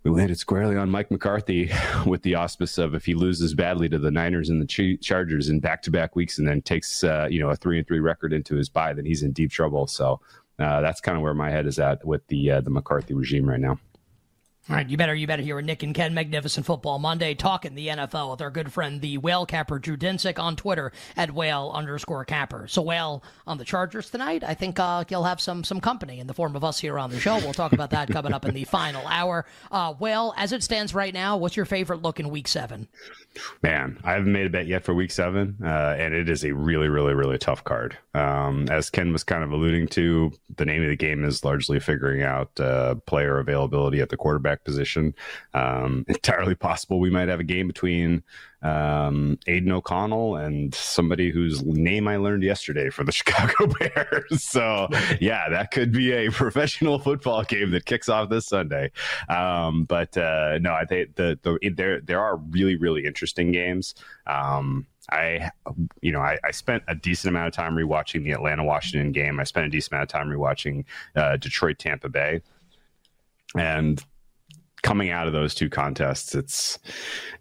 [0.04, 1.72] we landed squarely on Mike McCarthy
[2.06, 5.50] with the auspice of if he loses badly to the Niners and the Ch- Chargers
[5.50, 8.56] in back-to-back weeks, and then takes uh, you know a three and three record into
[8.56, 9.88] his bye, then he's in deep trouble.
[9.88, 10.22] So
[10.58, 13.50] uh, that's kind of where my head is at with the uh, the McCarthy regime
[13.50, 13.80] right now.
[14.70, 17.88] All right, you better you better hear Nick and Ken Magnificent Football Monday talking the
[17.88, 22.24] NFL with our good friend the whale capper Drew Dinsick on Twitter at whale underscore
[22.24, 22.68] capper.
[22.68, 24.44] So whale on the Chargers tonight.
[24.44, 27.10] I think uh, he'll have some some company in the form of us here on
[27.10, 27.38] the show.
[27.38, 29.48] We'll talk about that coming up in the final hour.
[29.72, 32.88] Uh, whale, as it stands right now, what's your favorite look in Week Seven?
[33.64, 36.54] Man, I haven't made a bet yet for Week Seven, uh, and it is a
[36.54, 37.98] really, really, really tough card.
[38.14, 41.80] Um, as Ken was kind of alluding to, the name of the game is largely
[41.80, 45.14] figuring out uh, player availability at the quarterback quarterback position.
[45.54, 48.24] Um, entirely possible we might have a game between
[48.62, 54.44] um, Aidan O'Connell and somebody whose name I learned yesterday for the Chicago Bears.
[54.44, 54.88] so,
[55.20, 58.92] yeah, that could be a professional football game that kicks off this Sunday.
[59.30, 63.96] Um, but uh, no, I think the, the there there are really really interesting games.
[64.28, 65.50] Um, I,
[66.02, 69.40] you know, I, I, spent a decent amount of time rewatching the Atlanta Washington game.
[69.40, 72.42] I spent a decent amount of time rewatching uh, Detroit Tampa Bay,
[73.56, 74.04] and
[74.82, 76.80] coming out of those two contests, it's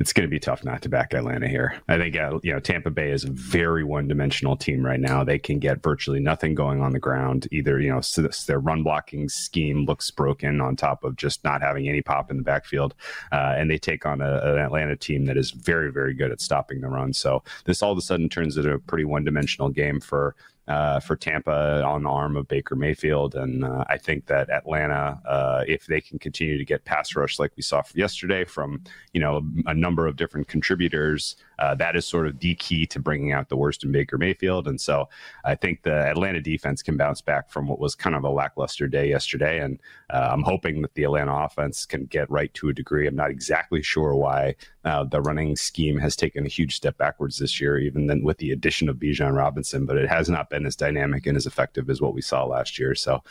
[0.00, 1.80] it's going to be tough not to back Atlanta here.
[1.88, 5.24] I think uh, you know Tampa Bay is a very one dimensional team right now.
[5.24, 7.48] They can get virtually nothing going on the ground.
[7.50, 11.62] Either you know so their run blocking scheme looks broken on top of just not
[11.62, 12.94] having any pop in the backfield,
[13.32, 16.40] uh, and they take on a, an Atlanta team that is very very good at
[16.40, 17.12] stopping the run.
[17.12, 20.34] So this all of a sudden turns into a pretty one dimensional game for
[20.68, 23.34] uh, for Tampa on the arm of Baker Mayfield.
[23.34, 27.38] And uh, I think that Atlanta, uh, if they can continue to get pass rush
[27.38, 32.06] like we saw yesterday from you know a number of different contributors, uh, that is
[32.06, 34.68] sort of the key to bringing out the worst in Baker Mayfield.
[34.68, 35.08] And so
[35.44, 38.86] I think the Atlanta defense can bounce back from what was kind of a lackluster
[38.86, 39.60] day yesterday.
[39.60, 43.06] And uh, I'm hoping that the Atlanta offense can get right to a degree.
[43.06, 47.38] I'm not exactly sure why uh, the running scheme has taken a huge step backwards
[47.38, 50.64] this year, even then with the addition of Bijan Robinson, but it has not been
[50.64, 52.94] as dynamic and as effective as what we saw last year.
[52.94, 53.22] So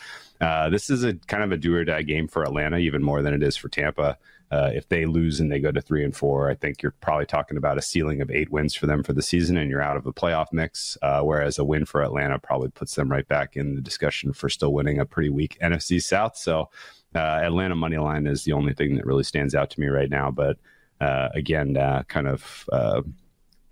[0.41, 3.21] uh, this is a kind of a do or die game for Atlanta, even more
[3.21, 4.17] than it is for Tampa.
[4.49, 7.25] Uh, if they lose and they go to three and four, I think you're probably
[7.25, 9.97] talking about a ceiling of eight wins for them for the season, and you're out
[9.97, 10.97] of the playoff mix.
[11.01, 14.47] Uh, whereas a win for Atlanta probably puts them right back in the discussion for
[14.47, 16.38] still winning a pretty weak NFC South.
[16.38, 16.69] So
[17.13, 20.10] uh, Atlanta money line is the only thing that really stands out to me right
[20.10, 20.31] now.
[20.31, 20.57] But
[21.01, 23.01] uh, again, uh, kind of uh,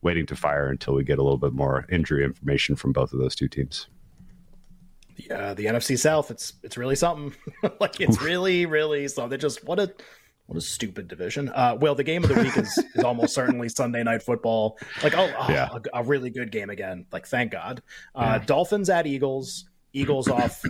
[0.02, 3.20] waiting to fire until we get a little bit more injury information from both of
[3.20, 3.88] those two teams.
[5.18, 7.34] Yeah, the NFC South, it's it's really something.
[7.80, 9.30] like it's really, really something.
[9.30, 9.94] They just what a
[10.48, 11.50] what a stupid division.
[11.50, 14.78] Uh, well, the game of the week is, is almost certainly Sunday night football.
[15.04, 15.70] Like, oh, oh yeah.
[15.72, 17.06] a, a, really good game again.
[17.12, 17.82] Like, thank God.
[18.14, 18.46] Uh, yeah.
[18.46, 19.66] Dolphins at Eagles.
[19.94, 20.62] Eagles off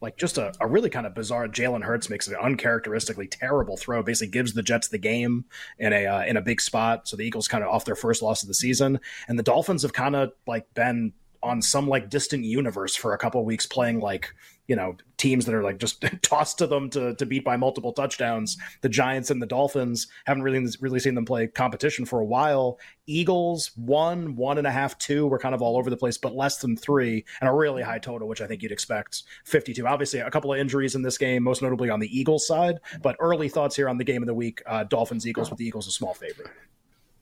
[0.00, 4.02] like just a, a really kind of bizarre Jalen Hurts makes an uncharacteristically terrible throw,
[4.02, 5.44] basically gives the Jets the game
[5.78, 7.06] in a uh, in a big spot.
[7.06, 9.82] So the Eagles kind of off their first loss of the season, and the Dolphins
[9.82, 14.00] have kind of like been on some like distant universe for a couple weeks playing
[14.00, 14.34] like
[14.70, 17.92] you know teams that are like just tossed to them to, to beat by multiple
[17.92, 18.56] touchdowns.
[18.82, 22.78] The giants and the dolphins haven't really really seen them play competition for a while.
[23.06, 26.36] Eagles one one and a half two we're kind of all over the place but
[26.36, 29.24] less than three and a really high total which i think you'd expect.
[29.44, 32.78] 52 obviously a couple of injuries in this game most notably on the eagles side
[33.02, 35.66] but early thoughts here on the game of the week uh, dolphins eagles with the
[35.66, 36.50] eagles a small favorite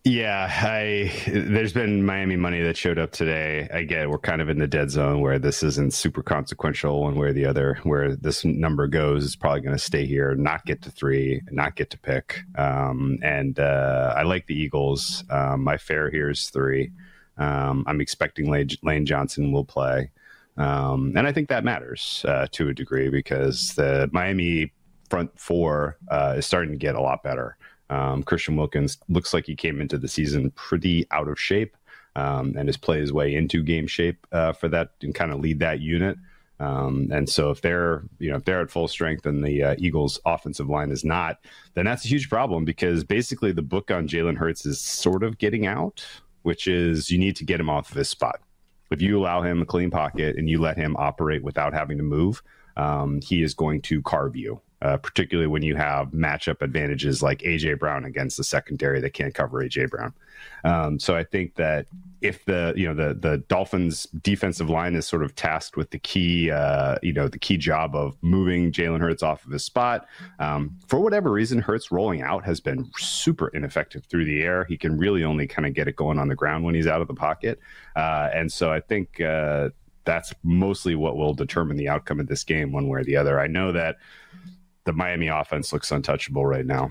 [0.09, 3.69] yeah, I there's been Miami money that showed up today.
[3.73, 7.17] I get we're kind of in the dead zone where this isn't super consequential one
[7.17, 7.79] way or the other.
[7.83, 11.77] Where this number goes is probably going to stay here, not get to three, not
[11.77, 12.41] get to pick.
[12.57, 15.25] Um, and uh, I like the Eagles.
[15.29, 16.91] Um, my fair here is three.
[17.37, 20.11] Um, I'm expecting Lane, Johnson will play,
[20.57, 24.73] um, and I think that matters uh, to a degree because the Miami
[25.11, 27.58] front four uh, is starting to get a lot better.
[27.91, 31.77] Um, Christian Wilkins looks like he came into the season pretty out of shape
[32.17, 35.41] um, and has played his way into game shape uh, for that and kind of
[35.41, 36.19] lead that unit.
[36.61, 39.75] Um, and so if they're you know if they're at full strength and the uh,
[39.79, 41.39] Eagles' offensive line is not,
[41.75, 45.39] then that's a huge problem because basically the book on Jalen Hurts is sort of
[45.39, 46.05] getting out,
[46.43, 48.41] which is you need to get him off of his spot.
[48.91, 52.05] If you allow him a clean pocket and you let him operate without having to
[52.05, 52.43] move,
[52.77, 57.41] um, he is going to carve you uh, particularly when you have matchup advantages like
[57.41, 60.13] AJ Brown against the secondary that can't cover AJ Brown.
[60.65, 61.87] Um, so I think that
[62.21, 65.99] if the you know the the Dolphins defensive line is sort of tasked with the
[65.99, 70.07] key uh, you know the key job of moving Jalen Hurts off of his spot
[70.39, 74.65] um, for whatever reason Hurts rolling out has been super ineffective through the air.
[74.65, 77.01] He can really only kind of get it going on the ground when he's out
[77.01, 77.59] of the pocket,
[77.97, 79.21] uh, and so I think.
[79.21, 79.71] Uh,
[80.05, 83.39] that's mostly what will determine the outcome of this game, one way or the other.
[83.39, 83.97] I know that
[84.89, 86.91] the Miami offense looks untouchable right now.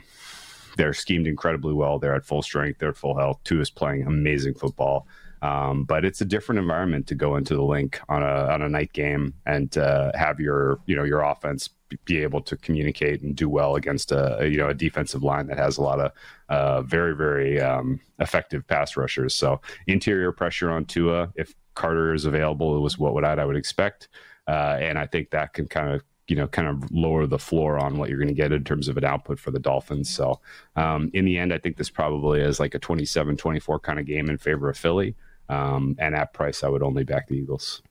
[0.78, 1.98] They're schemed incredibly well.
[1.98, 2.78] They're at full strength.
[2.78, 3.40] They're at full health.
[3.44, 5.08] Tua is playing amazing football.
[5.42, 8.70] Um, but it's a different environment to go into the Linc on a on a
[8.70, 11.70] night game and uh, have your you know your offense
[12.06, 15.48] be able to communicate and do well against a, a you know a defensive line
[15.48, 16.12] that has a lot of
[16.50, 19.34] uh, very very um, effective pass rushers.
[19.34, 23.46] So interior pressure on Tua if Carter is available it was what would I, I
[23.46, 24.10] would expect,
[24.48, 27.80] uh, and I think that can kind of you know kind of lower the floor
[27.80, 30.10] on what you're going to get in terms of an output for the Dolphins.
[30.10, 30.40] So
[30.76, 34.30] um, in the end, I think this probably is like a 27-24 kind of game
[34.30, 35.16] in favor of Philly.
[35.50, 37.82] Um, and at price, I would only back the Eagles.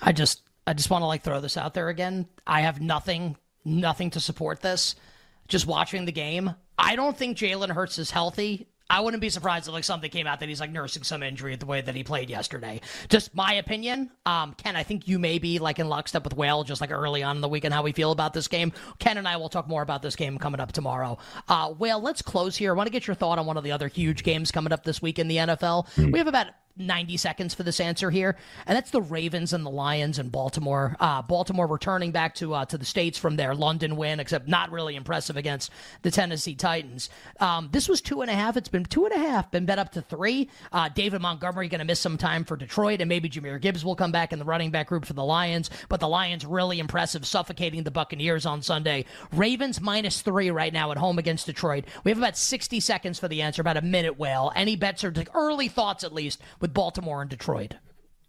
[0.00, 2.26] I just I just want to like throw this out there again.
[2.46, 4.96] I have nothing nothing to support this.
[5.46, 8.68] Just watching the game, I don't think Jalen Hurts is healthy.
[8.90, 11.56] I wouldn't be surprised if like something came out that he's like nursing some injury
[11.56, 12.80] the way that he played yesterday.
[13.08, 14.10] Just my opinion.
[14.24, 17.22] Um, Ken, I think you may be like in lockstep with Whale just like early
[17.22, 18.72] on in the week and how we feel about this game.
[18.98, 21.18] Ken and I will talk more about this game coming up tomorrow.
[21.48, 22.72] Uh, Whale, let's close here.
[22.72, 24.84] I want to get your thought on one of the other huge games coming up
[24.84, 25.88] this week in the NFL.
[25.96, 26.12] Mm.
[26.12, 26.48] We have about
[26.78, 28.36] 90 seconds for this answer here,
[28.66, 30.96] and that's the Ravens and the Lions in Baltimore.
[31.00, 34.70] Uh, Baltimore returning back to uh, to the states from their London win, except not
[34.70, 35.70] really impressive against
[36.02, 37.10] the Tennessee Titans.
[37.40, 38.56] Um, this was two and a half.
[38.56, 39.50] It's been two and a half.
[39.50, 40.48] Been bet up to three.
[40.72, 43.96] Uh, David Montgomery going to miss some time for Detroit, and maybe Jahmyr Gibbs will
[43.96, 45.70] come back in the running back group for the Lions.
[45.88, 49.04] But the Lions really impressive, suffocating the Buccaneers on Sunday.
[49.32, 51.84] Ravens minus three right now at home against Detroit.
[52.04, 54.18] We have about 60 seconds for the answer, about a minute.
[54.18, 57.76] Well, any bets or early thoughts at least with Baltimore and Detroit.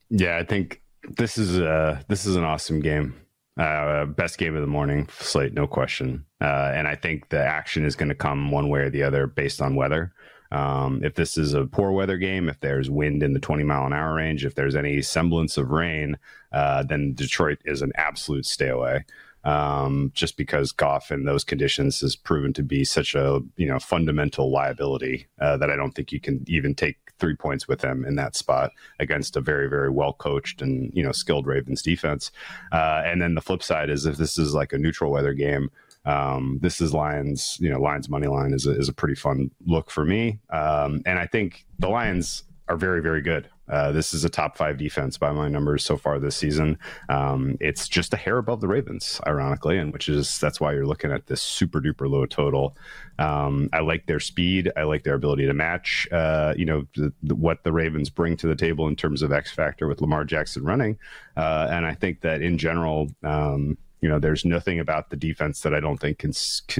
[0.10, 0.82] Yeah, I think
[1.17, 3.15] this is uh this is an awesome game.
[3.58, 6.25] Uh, best game of the morning slate, no question.
[6.39, 9.28] Uh, and I think the action is going to come one way or the other
[9.28, 10.13] based on weather.
[10.52, 13.86] Um, if this is a poor weather game, if there's wind in the 20 mile
[13.86, 16.17] an hour range, if there's any semblance of rain,
[16.54, 19.04] uh, then Detroit is an absolute stay away
[19.43, 23.80] um, just because Goff in those conditions has proven to be such a you know
[23.80, 28.05] fundamental liability uh, that I don't think you can even take three points with him
[28.05, 32.32] in that spot against a very very well coached and you know skilled Ravens defense.
[32.71, 35.69] Uh, and then the flip side is if this is like a neutral weather game.
[36.05, 39.51] Um, this is Lions, you know, Lions money line is a, is a pretty fun
[39.65, 40.39] look for me.
[40.49, 43.49] Um, and I think the Lions are very, very good.
[43.69, 46.77] Uh, this is a top five defense by my numbers so far this season.
[47.08, 50.88] Um, it's just a hair above the Ravens, ironically, and which is that's why you're
[50.88, 52.75] looking at this super duper low total.
[53.17, 54.71] Um, I like their speed.
[54.75, 56.08] I like their ability to match.
[56.12, 59.32] Uh, you know the, the, what the Ravens bring to the table in terms of
[59.32, 60.97] X factor with Lamar Jackson running,
[61.38, 63.10] uh, and I think that in general.
[63.23, 66.32] Um, you know, there's nothing about the defense that I don't think can,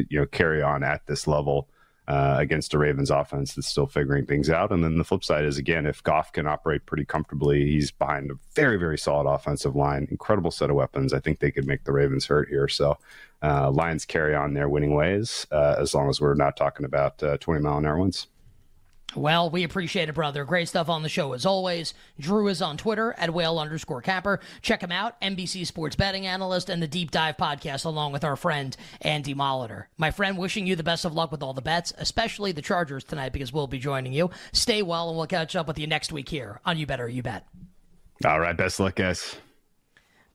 [0.10, 1.68] you know, carry on at this level
[2.10, 4.72] uh, against a Ravens offense that's still figuring things out.
[4.72, 8.32] And then the flip side is again, if Goff can operate pretty comfortably, he's behind
[8.32, 11.14] a very, very solid offensive line, incredible set of weapons.
[11.14, 12.68] I think they could make the Ravens hurt here.
[12.68, 12.98] So
[13.44, 17.22] uh, Lions carry on their winning ways uh, as long as we're not talking about
[17.22, 18.26] uh, 20 mile an hour winds.
[19.16, 20.46] Well, we appreciate it, brother.
[20.46, 21.96] Great stuff on the show as always.
[22.20, 24.40] Drew is on Twitter at whale underscore capper.
[24.62, 28.36] Check him out, NBC sports betting analyst and the Deep Dive podcast, along with our
[28.36, 29.86] friend Andy Molitor.
[29.98, 33.04] My friend, wishing you the best of luck with all the bets, especially the Chargers
[33.04, 34.30] tonight, because we'll be joining you.
[34.52, 37.24] Stay well, and we'll catch up with you next week here on You Better You
[37.24, 37.48] Bet.
[38.26, 39.38] All right, best luck, guys.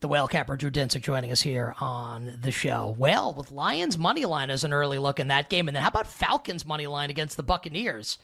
[0.01, 2.93] The whale capper Drew Dinsick joining us here on the show.
[2.97, 5.89] Well, with Lions money line as an early look in that game, and then how
[5.89, 8.17] about Falcons money line against the Buccaneers?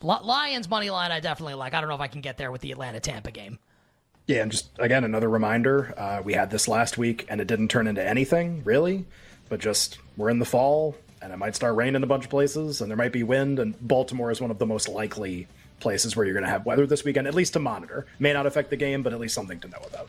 [0.00, 1.74] Lions money line, I definitely like.
[1.74, 3.58] I don't know if I can get there with the Atlanta Tampa game.
[4.26, 7.68] Yeah, and just again another reminder: uh, we had this last week, and it didn't
[7.68, 9.04] turn into anything really.
[9.48, 12.80] But just we're in the fall, and it might start raining a bunch of places,
[12.80, 13.58] and there might be wind.
[13.58, 15.46] And Baltimore is one of the most likely
[15.80, 18.06] places where you're going to have weather this weekend, at least to monitor.
[18.18, 20.08] May not affect the game, but at least something to know about.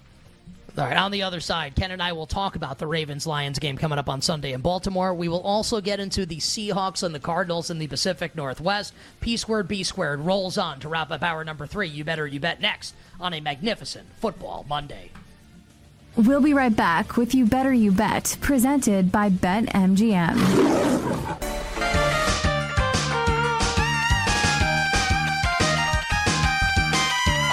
[0.78, 3.60] All right, on the other side, Ken and I will talk about the Ravens Lions
[3.60, 5.14] game coming up on Sunday in Baltimore.
[5.14, 8.94] We will also get into the Seahawks and the Cardinals in the Pacific Northwest.
[9.22, 11.88] P squared, B squared rolls on to wrap up hour number three.
[11.88, 15.12] You better, you bet next on a magnificent football Monday.
[16.18, 20.36] We'll be right back with You Better You Bet, presented by BetMGM.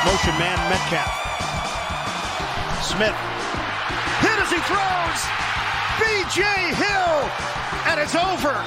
[0.04, 1.21] Motion man Metcalf.
[2.82, 3.14] Smith.
[4.20, 5.20] Hit as he throws.
[5.98, 6.42] B.J.
[6.74, 7.30] Hill.
[7.86, 8.58] And it's over.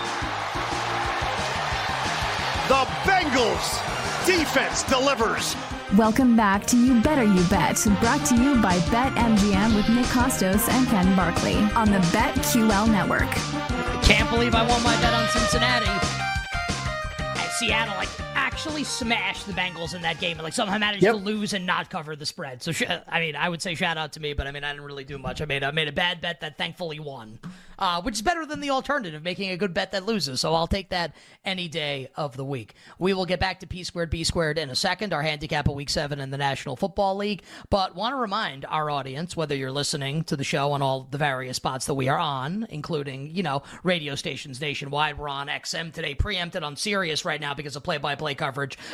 [2.69, 5.55] The Bengals defense delivers.
[5.97, 10.67] Welcome back to You Better You Bet, brought to you by BetMGM with Nick Kostos
[10.69, 13.29] and Ken Barkley on the BetQL network.
[13.29, 15.91] I Can't believe I won my bet on Cincinnati.
[17.59, 18.09] Seattle, like
[18.55, 21.11] actually smashed the Bengals in that game and like somehow managed yep.
[21.11, 22.63] to lose and not cover the spread.
[22.63, 24.71] So sh- I mean, I would say shout out to me, but I mean, I
[24.71, 25.41] didn't really do much.
[25.41, 27.37] I made I made a bad bet that thankfully won,
[27.77, 30.39] uh, which is better than the alternative, making a good bet that loses.
[30.39, 31.13] So I'll take that
[31.43, 32.75] any day of the week.
[32.97, 35.75] We will get back to P squared B squared in a second, our handicap of
[35.75, 37.43] Week Seven in the National Football League.
[37.69, 41.17] But want to remind our audience, whether you're listening to the show on all the
[41.17, 45.91] various spots that we are on, including you know radio stations nationwide, we're on XM
[45.91, 48.44] today, preempted on Sirius right now because of play-by-play coverage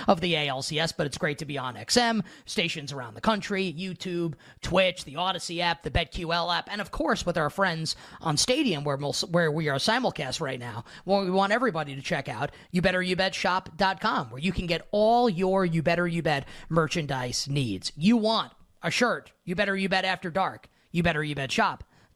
[0.07, 4.33] of the ALCS, but it's great to be on XM, stations around the country, YouTube,
[4.61, 8.83] Twitch, the Audacy app, the BetQL app, and of course with our friends on Stadium,
[8.83, 10.83] where, we'll, where we are simulcast right now.
[11.05, 15.81] Well, we want everybody to check out YouBetterYouBetShop.com, where you can get all your You
[15.81, 17.91] Better You Bet merchandise needs.
[17.95, 21.35] You want a shirt, You Better You Bet After Dark, You Better You.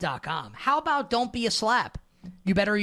[0.02, 1.98] How about Don't Be a Slap?
[2.44, 2.78] You Better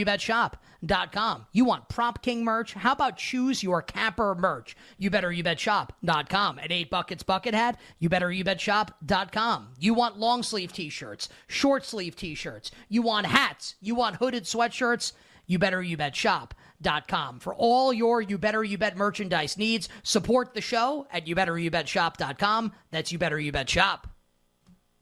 [1.52, 2.74] You want Prop King merch?
[2.74, 4.76] How about choose your capper merch?
[4.98, 6.59] You better you bet shop.com.
[6.59, 9.68] At 8 buckets bucket hat, you better you bet shop.com.
[9.78, 12.70] You want long sleeve t-shirts, short sleeve t-shirts.
[12.88, 15.12] You want hats, you want hooded sweatshirts,
[15.46, 17.40] you better you bet shop youbetteryouBet.com.
[17.40, 22.72] For all your You Better You Bet merchandise needs, support the show at youbetteryouBetShop.com.
[22.90, 24.05] That's YouBetterYouBetShop.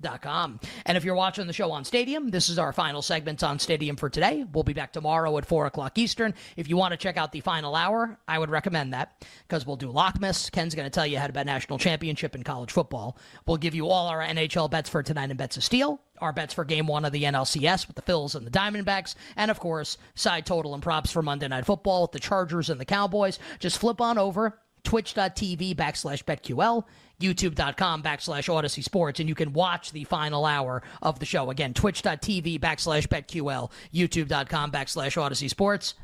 [0.02, 0.60] Com.
[0.86, 3.96] And if you're watching the show on Stadium, this is our final segment on Stadium
[3.96, 4.44] for today.
[4.52, 6.34] We'll be back tomorrow at 4 o'clock Eastern.
[6.56, 9.76] If you want to check out the final hour, I would recommend that because we'll
[9.76, 10.50] do Lockmas.
[10.50, 13.18] Ken's going to tell you how to bet national championship in college football.
[13.46, 16.54] We'll give you all our NHL bets for tonight and bets of steel, our bets
[16.54, 19.98] for game one of the NLCS with the Phils and the Diamondbacks, and of course,
[20.14, 23.38] side total and props for Monday Night Football with the Chargers and the Cowboys.
[23.58, 26.84] Just flip on over twitch.tv backslash betql
[27.20, 31.50] youtube.com backslash Audacy Sports, and you can watch the final hour of the show.
[31.50, 35.94] Again, twitch.tv backslash BetQL, youtube.com backslash Audacy Sports,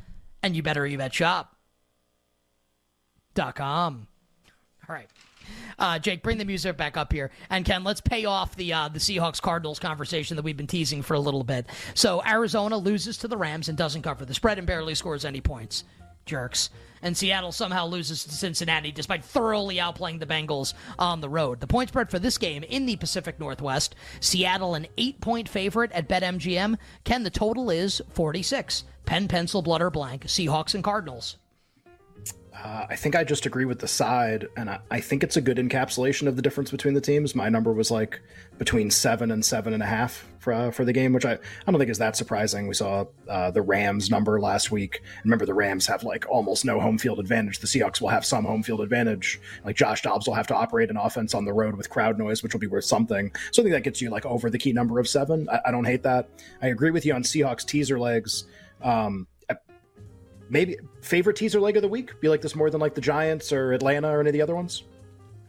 [0.42, 1.56] and you better you bet shop.
[3.34, 4.06] Dot com.
[4.88, 5.08] All right.
[5.78, 8.88] Uh, Jake, bring the music back up here, and Ken, let's pay off the uh,
[8.88, 11.66] the Seahawks Cardinals conversation that we've been teasing for a little bit.
[11.94, 15.40] So Arizona loses to the Rams and doesn't cover the spread and barely scores any
[15.40, 15.84] points.
[16.26, 16.70] Jerks
[17.02, 21.60] and Seattle somehow loses to Cincinnati despite thoroughly outplaying the Bengals on the road.
[21.60, 25.92] The point spread for this game in the Pacific Northwest, Seattle an eight point favorite
[25.92, 26.76] at BetMGM.
[27.04, 28.84] Ken, the total is 46.
[29.04, 31.38] Pen, pencil, blood, or blank, Seahawks and Cardinals.
[32.64, 35.42] Uh, I think I just agree with the side, and I, I, think it's a
[35.42, 37.34] good encapsulation of the difference between the teams.
[37.34, 38.20] My number was like
[38.56, 41.70] between seven and seven and a half for uh, for the game, which I, I
[41.70, 42.66] don't think is that surprising.
[42.66, 45.02] We saw uh, the Rams number last week.
[45.24, 47.58] Remember, the Rams have like almost no home field advantage.
[47.58, 49.38] The Seahawks will have some home field advantage.
[49.64, 52.42] Like Josh Dobbs will have to operate an offense on the road with crowd noise,
[52.42, 53.32] which will be worth something.
[53.52, 55.46] So I think that gets you like over the key number of seven.
[55.50, 56.30] I, I don't hate that.
[56.62, 58.44] I agree with you on Seahawks teaser legs.
[58.82, 59.26] Um,
[60.48, 62.20] maybe favorite teaser leg of the week?
[62.20, 64.54] Be like this more than like the Giants or Atlanta or any of the other
[64.54, 64.84] ones?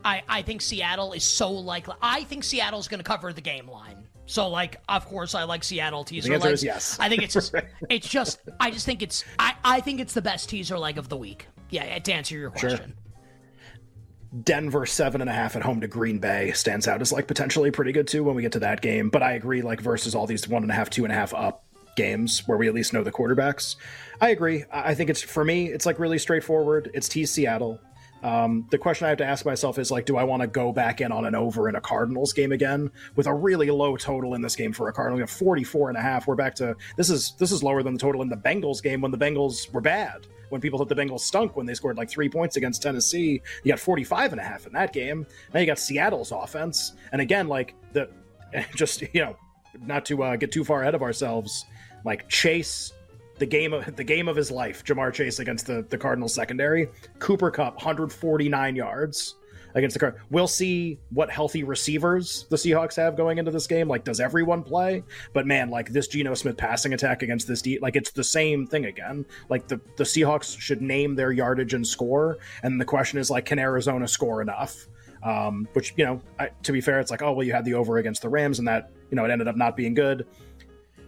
[0.04, 1.96] I, I think Seattle is so likely.
[2.02, 4.08] I think Seattle's going to cover the game line.
[4.26, 6.60] So, like, of course, I like Seattle teaser the answer legs.
[6.60, 6.98] Is yes.
[7.00, 7.56] I think it's just,
[7.90, 11.10] it's just, I just think it's, I, I think it's the best teaser leg of
[11.10, 11.48] the week.
[11.70, 12.78] Yeah, to answer your question.
[12.78, 14.42] Sure.
[14.44, 17.72] Denver seven and a half at home to Green Bay stands out as like potentially
[17.72, 19.10] pretty good too when we get to that game.
[19.10, 21.34] But I agree, like versus all these one and a half, two and a half
[21.34, 21.64] up
[21.98, 23.76] games where we at least know the quarterbacks.
[24.22, 24.64] I agree.
[24.72, 26.90] I think it's for me, it's like really straightforward.
[26.94, 27.82] It's T Seattle.
[28.24, 30.72] Um, the question I have to ask myself is like, do I want to go
[30.72, 34.34] back in on an over in a Cardinals game again with a really low total
[34.34, 35.18] in this game for a Cardinal?
[35.18, 36.26] We have 44 and a half.
[36.26, 39.02] We're back to this is this is lower than the total in the Bengals game
[39.02, 40.28] when the Bengals were bad.
[40.50, 43.72] When people thought the Bengals stunk when they scored like three points against Tennessee, you
[43.72, 45.28] got 45 and a half in that game.
[45.54, 46.94] Now you got Seattle's offense.
[47.12, 48.10] And again, like the
[48.76, 49.36] just, you know,
[49.82, 51.66] not to uh, get too far ahead of ourselves,
[52.06, 52.94] like Chase
[53.38, 56.90] the game of the game of his life, Ja'Marr Chase against the the Cardinals secondary.
[57.20, 59.36] Cooper Kupp, 149 yards
[59.76, 60.16] against the Card.
[60.30, 63.88] We'll see what healthy receivers the Seahawks have going into this game.
[63.88, 65.04] Like, does everyone play?
[65.34, 68.66] But man, like this Geno Smith passing attack against this D, like it's the same
[68.66, 69.26] thing again.
[69.50, 73.46] Like the the Seahawks should name their yardage and score, and the question is like,
[73.46, 74.88] can Arizona score enough?
[75.24, 77.74] Um, which you know, I, to be fair, it's like, oh well, you had the
[77.74, 80.26] over against the Rams, and that you know it ended up not being good.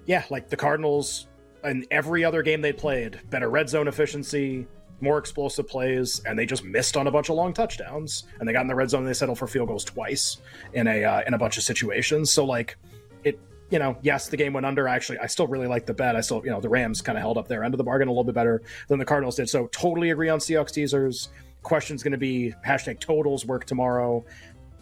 [0.09, 1.27] Yeah, like the Cardinals
[1.63, 4.65] in every other game they played, better red zone efficiency,
[5.01, 8.23] more explosive plays, and they just missed on a bunch of long touchdowns.
[8.39, 10.37] And they got in the red zone and they settled for field goals twice
[10.73, 12.31] in a uh, in a bunch of situations.
[12.31, 12.75] So like
[13.23, 13.39] it,
[13.69, 14.87] you know, yes, the game went under.
[14.87, 16.15] Actually, I still really like the bet.
[16.15, 18.07] I still, you know, the Rams kind of held up their end of the bargain
[18.07, 19.47] a little bit better than the Cardinals did.
[19.47, 21.29] So totally agree on Seahawks teasers.
[21.61, 24.25] Question's going to be hashtag totals work tomorrow.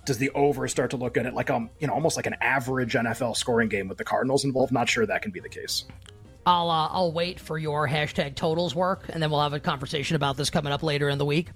[0.07, 2.37] Does the over start to look at it like um, you know, almost like an
[2.39, 4.71] average NFL scoring game with the Cardinals involved?
[4.71, 5.83] Not sure that can be the case.
[6.45, 10.15] I'll uh, I'll wait for your hashtag totals work, and then we'll have a conversation
[10.15, 11.49] about this coming up later in the week.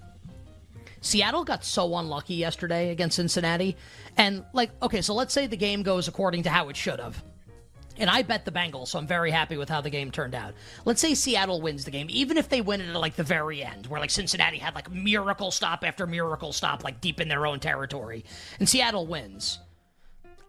[1.00, 3.74] Seattle got so unlucky yesterday against Cincinnati,
[4.18, 7.24] and like, okay, so let's say the game goes according to how it should have.
[8.02, 10.52] And I bet the Bengals, so I'm very happy with how the game turned out.
[10.84, 13.62] Let's say Seattle wins the game, even if they win it at like the very
[13.62, 17.46] end, where like Cincinnati had like miracle stop after miracle stop, like deep in their
[17.46, 18.24] own territory,
[18.58, 19.60] and Seattle wins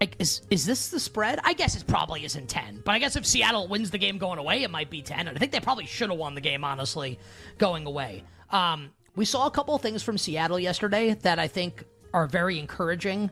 [0.03, 1.39] like, is is this the spread?
[1.45, 4.37] I guess it probably isn't ten, but I guess if Seattle wins the game going
[4.37, 5.29] away, it might be ten.
[5.29, 7.19] And I think they probably should have won the game, honestly,
[7.57, 8.23] going away.
[8.49, 13.31] Um, we saw a couple things from Seattle yesterday that I think are very encouraging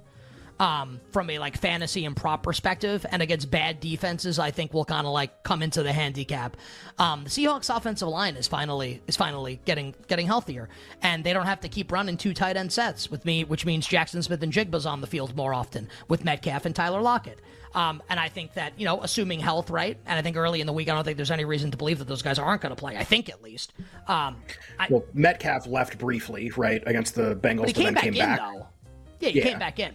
[0.62, 4.86] um, from a like fantasy and prop perspective, and against bad defenses, I think will
[4.86, 6.56] kind of like come into the handicap.
[7.00, 10.70] Um, the Seahawks offensive line is finally is finally getting getting healthier,
[11.02, 13.88] and they don't have to keep running two tight end sets with me, which means
[13.88, 17.40] Jackson Smith-Njigba's on the field more often with Metcalf and Tyler Lockett.
[17.74, 19.98] Um, and I think that, you know, assuming health, right?
[20.06, 22.00] And I think early in the week, I don't think there's any reason to believe
[22.00, 22.98] that those guys aren't going to play.
[22.98, 23.72] I think at least.
[24.10, 24.36] Um,
[24.78, 28.14] I, well, Metcalf left briefly, right, against the Bengals, but, he came then back came
[28.14, 28.40] in, back.
[28.40, 28.68] Though.
[29.22, 29.44] Yeah, he yeah.
[29.46, 29.94] came back in.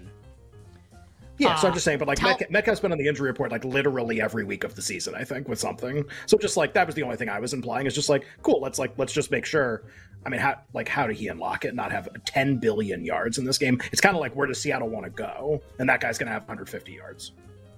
[1.38, 3.50] Yeah, uh, so I'm just saying, but like tell- Metcalf's been on the injury report
[3.50, 6.04] like literally every week of the season, I think, with something.
[6.26, 8.60] So just like that was the only thing I was implying is just like, cool,
[8.60, 9.82] let's like let's just make sure.
[10.24, 11.74] I mean, how like how did he unlock it?
[11.74, 13.80] Not have 10 billion yards in this game?
[13.92, 15.62] It's kind of like where does Seattle want to go?
[15.78, 17.32] And that guy's going to have 150 yards.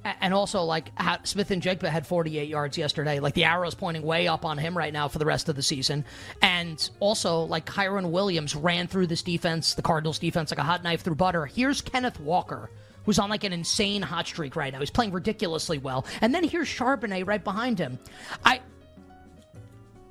[0.05, 0.91] And also, like
[1.25, 3.19] Smith-Njigba had 48 yards yesterday.
[3.21, 5.63] Like the arrow's pointing way up on him right now for the rest of the
[5.63, 6.05] season.
[6.41, 10.83] And also, like Kyren Williams ran through this defense, the Cardinals defense, like a hot
[10.83, 11.45] knife through butter.
[11.45, 12.71] Here's Kenneth Walker
[13.09, 14.81] who's on like an insane hot streak right now.
[14.81, 16.05] He's playing ridiculously well.
[16.21, 17.99] And then here's Charbonnet right behind him.
[18.45, 18.61] I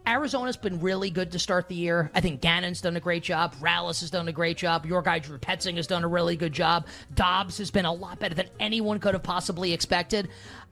[0.07, 2.09] Arizona's been really good to start the year.
[2.15, 3.53] I think Gannon's done a great job.
[3.61, 4.83] Rallis has done a great job.
[4.87, 6.87] Your guy Drew Petzing has done a really good job.
[7.13, 10.29] Dobbs has been a lot better than anyone could have possibly expected.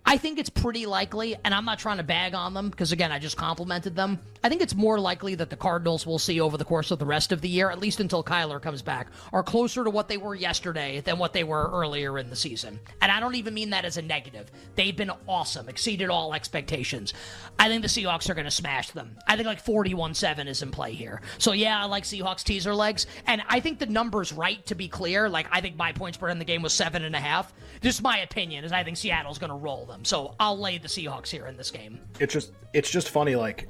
[0.08, 3.12] I think it's pretty likely, and I'm not trying to bag on them because, again,
[3.12, 4.20] I just complimented them.
[4.44, 7.08] I think it's more likely that the Cardinals will see over the course of the
[7.08, 10.18] rest of the year, at least until Kyler comes back, are closer to what they
[10.18, 12.80] were yesterday than what they were earlier in the season.
[13.02, 14.52] And I don't even mean that as a negative.
[14.76, 17.16] They've been awesome, exceeded all expectations.
[17.58, 19.18] I think the Seahawks are going to smash them.
[19.28, 21.24] I think like 41 7 is in play here.
[21.40, 23.08] So, yeah, I like Seahawks teaser legs.
[23.26, 25.28] And I think the number's right, to be clear.
[25.30, 27.52] Like, I think my points per in the game was seven and a half.
[27.82, 30.06] Just my opinion is I think Seattle's going to roll them them.
[30.06, 32.00] So I'll lay the Seahawks here in this game.
[32.20, 33.36] It's just it's just funny.
[33.36, 33.68] Like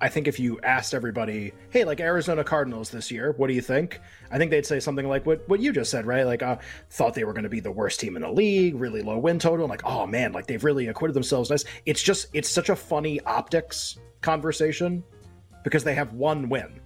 [0.00, 3.62] I think if you asked everybody, hey, like Arizona Cardinals this year, what do you
[3.62, 4.00] think?
[4.30, 6.24] I think they'd say something like what what you just said, right?
[6.24, 6.56] Like, uh,
[6.90, 9.38] thought they were going to be the worst team in the league, really low win
[9.38, 9.64] total.
[9.64, 11.64] I'm like, oh man, like they've really acquitted themselves nice.
[11.86, 15.02] It's just it's such a funny optics conversation
[15.64, 16.80] because they have one win,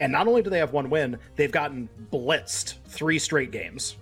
[0.00, 3.96] and not only do they have one win, they've gotten blitzed three straight games.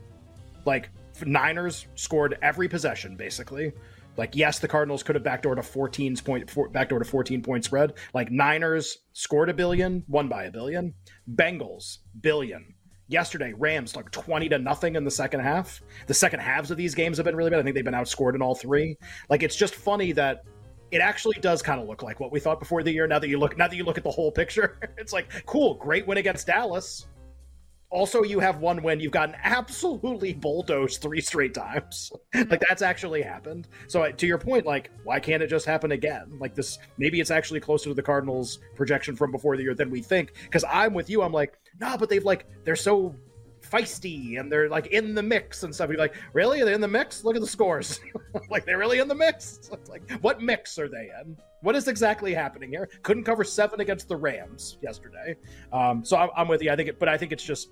[0.64, 0.90] Like
[1.26, 3.72] Niners scored every possession basically.
[4.16, 7.64] Like yes, the Cardinals could have backdoored a 14 point four, backdoored a 14 point
[7.64, 7.94] spread.
[8.14, 10.94] Like Niners scored a billion, won by a billion.
[11.34, 12.74] Bengals billion.
[13.06, 15.80] Yesterday, Rams like 20 to nothing in the second half.
[16.06, 17.60] The second halves of these games have been really bad.
[17.60, 18.96] I think they've been outscored in all three.
[19.30, 20.42] Like it's just funny that
[20.90, 23.06] it actually does kind of look like what we thought before the year.
[23.06, 25.74] Now that you look, now that you look at the whole picture, it's like cool,
[25.74, 27.06] great win against Dallas.
[27.90, 29.00] Also, you have one win.
[29.00, 32.12] You've gotten absolutely bulldozed three straight times.
[32.34, 33.68] like that's actually happened.
[33.86, 36.38] So to your point, like why can't it just happen again?
[36.38, 39.90] Like this, maybe it's actually closer to the Cardinals' projection from before the year than
[39.90, 40.34] we think.
[40.44, 41.22] Because I'm with you.
[41.22, 43.14] I'm like, nah, but they've like they're so
[43.62, 45.90] feisty and they're like in the mix and stuff.
[45.90, 46.60] You're like, really?
[46.60, 47.24] Are they in the mix?
[47.24, 48.00] Look at the scores.
[48.50, 49.70] like they're really in the mix.
[49.78, 51.36] It's like, what mix are they in?
[51.60, 52.88] What is exactly happening here?
[53.02, 55.36] Couldn't cover seven against the Rams yesterday.
[55.72, 56.70] Um, so I'm, I'm with you.
[56.70, 57.68] I think, it, but I think it's just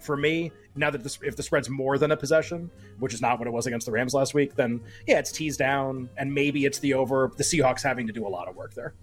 [0.00, 3.38] for me now that this, if the spread's more than a possession, which is not
[3.38, 6.64] what it was against the Rams last week, then yeah, it's teased down, and maybe
[6.64, 7.30] it's the over.
[7.36, 8.94] The Seahawks having to do a lot of work there.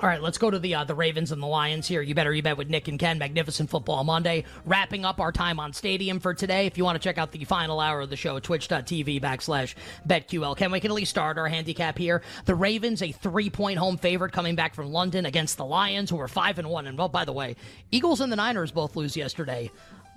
[0.00, 2.00] All right, let's go to the uh, the Ravens and the Lions here.
[2.02, 3.18] You better you bet with Nick and Ken.
[3.18, 4.44] Magnificent football Monday.
[4.64, 6.66] Wrapping up our time on Stadium for today.
[6.66, 9.74] If you want to check out the final hour of the show, twitch.tv backslash
[10.08, 10.56] betql.
[10.56, 12.22] Ken, we can at least start our handicap here.
[12.46, 16.18] The Ravens, a three point home favorite coming back from London against the Lions, who
[16.18, 16.86] are five and one.
[16.86, 17.54] And well, by the way,
[17.90, 19.70] Eagles and the Niners both lose yesterday.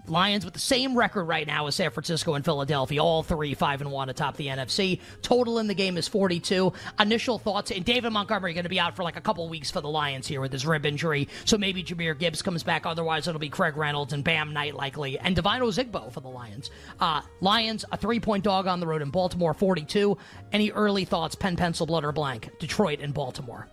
[0.07, 3.81] Lions with the same record right now as San Francisco and Philadelphia, all three five
[3.81, 4.99] and one atop the NFC.
[5.21, 6.73] Total in the game is 42.
[6.99, 9.81] Initial thoughts, and David Montgomery going to be out for like a couple weeks for
[9.81, 12.85] the Lions here with his rib injury, so maybe Jahmyr Gibbs comes back.
[12.85, 16.71] Otherwise, it'll be Craig Reynolds and Bam Knight likely, and Devine Ozigbo for the Lions.
[16.99, 20.17] Uh, Lions a three point dog on the road in Baltimore, 42.
[20.51, 21.35] Any early thoughts?
[21.35, 22.49] Pen, pencil, blood, or blank?
[22.59, 23.67] Detroit and Baltimore.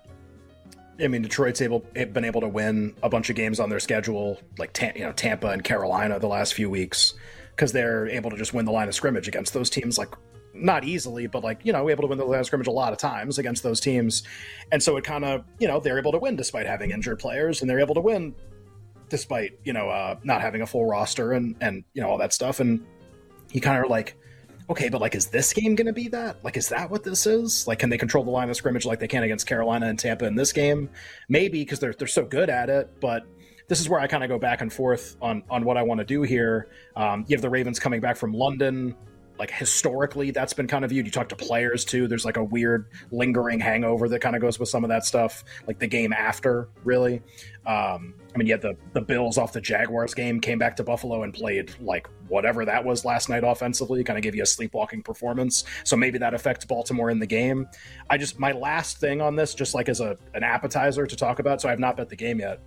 [1.02, 4.40] I mean, Detroit's able been able to win a bunch of games on their schedule,
[4.58, 7.14] like you know Tampa and Carolina the last few weeks,
[7.54, 10.14] because they're able to just win the line of scrimmage against those teams, like
[10.54, 12.92] not easily, but like you know able to win the line of scrimmage a lot
[12.92, 14.22] of times against those teams,
[14.70, 17.60] and so it kind of you know they're able to win despite having injured players,
[17.60, 18.34] and they're able to win
[19.08, 22.32] despite you know uh, not having a full roster and and you know all that
[22.32, 22.84] stuff, and
[23.50, 24.16] you kind of like
[24.70, 26.42] okay, but like, is this game going to be that?
[26.44, 27.66] Like, is that what this is?
[27.66, 30.26] Like, can they control the line of scrimmage like they can against Carolina and Tampa
[30.26, 30.90] in this game?
[31.28, 33.26] Maybe because they're they're so good at it, but
[33.68, 35.98] this is where I kind of go back and forth on on what I want
[35.98, 36.68] to do here.
[36.96, 38.94] Um, you have the Ravens coming back from London
[39.38, 42.44] like historically that's been kind of viewed you talk to players too there's like a
[42.44, 46.12] weird lingering hangover that kind of goes with some of that stuff like the game
[46.12, 47.22] after really
[47.66, 51.22] um, i mean had the the bills off the jaguars game came back to buffalo
[51.22, 55.02] and played like whatever that was last night offensively kind of give you a sleepwalking
[55.02, 55.64] performance.
[55.84, 57.68] So maybe that affects baltimore in the game.
[58.08, 61.38] I just my last thing on this just like as a an appetizer to talk
[61.40, 62.60] about so i've not bet the game yet.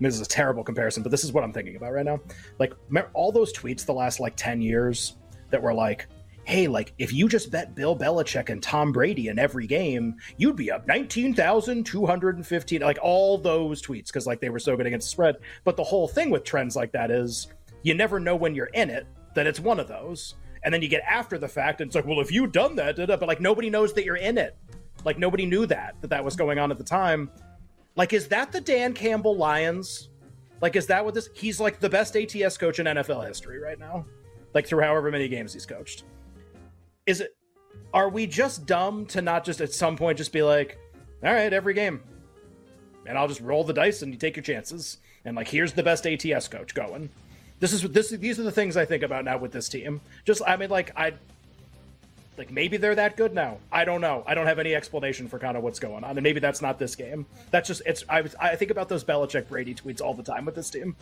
[0.00, 2.20] This is a terrible comparison, but this is what I'm thinking about right now.
[2.60, 2.72] Like,
[3.14, 5.16] all those tweets the last like 10 years
[5.50, 6.06] that were like,
[6.48, 10.56] hey, like if you just bet Bill Belichick and Tom Brady in every game, you'd
[10.56, 12.80] be up 19,215.
[12.80, 15.36] Like all those tweets, because like they were so good against the spread.
[15.64, 17.48] But the whole thing with trends like that is
[17.82, 20.36] you never know when you're in it that it's one of those.
[20.62, 22.96] And then you get after the fact, and it's like, well, if you'd done that,
[22.96, 24.56] but like nobody knows that you're in it.
[25.04, 27.30] Like nobody knew that that that was going on at the time.
[27.94, 30.08] Like, is that the Dan Campbell Lions?
[30.62, 31.28] Like, is that what this?
[31.34, 34.06] He's like the best ATS coach in NFL history right now.
[34.54, 36.04] Like through however many games he's coached.
[37.08, 37.34] Is it?
[37.94, 40.78] Are we just dumb to not just at some point just be like,
[41.24, 42.02] all right, every game,
[43.06, 44.98] and I'll just roll the dice and you take your chances.
[45.24, 47.08] And like, here's the best ATS coach going.
[47.60, 48.10] This is this.
[48.10, 50.02] These are the things I think about now with this team.
[50.26, 51.14] Just, I mean, like I
[52.36, 53.58] like maybe they're that good now.
[53.72, 54.22] I don't know.
[54.26, 56.78] I don't have any explanation for kind of what's going on, and maybe that's not
[56.78, 57.24] this game.
[57.50, 58.04] That's just it's.
[58.08, 60.94] I I think about those Belichick Brady tweets all the time with this team.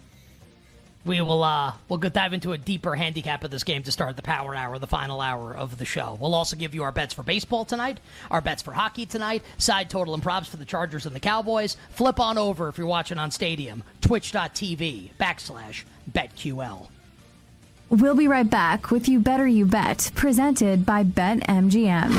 [1.07, 4.17] We will uh we'll go dive into a deeper handicap of this game to start
[4.17, 6.19] the power hour, the final hour of the show.
[6.21, 9.89] We'll also give you our bets for baseball tonight, our bets for hockey tonight, side
[9.89, 11.77] total and props for the Chargers and the Cowboys.
[11.91, 16.89] Flip on over if you're watching on Stadium, twitch.tv backslash betql.
[17.89, 22.11] We'll be right back with You Better You Bet, presented by BetMGM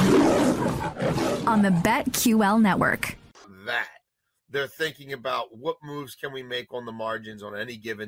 [1.46, 3.18] on the BetQL network.
[3.66, 3.90] That
[4.50, 8.06] they're thinking about what moves can we make on the margins on any given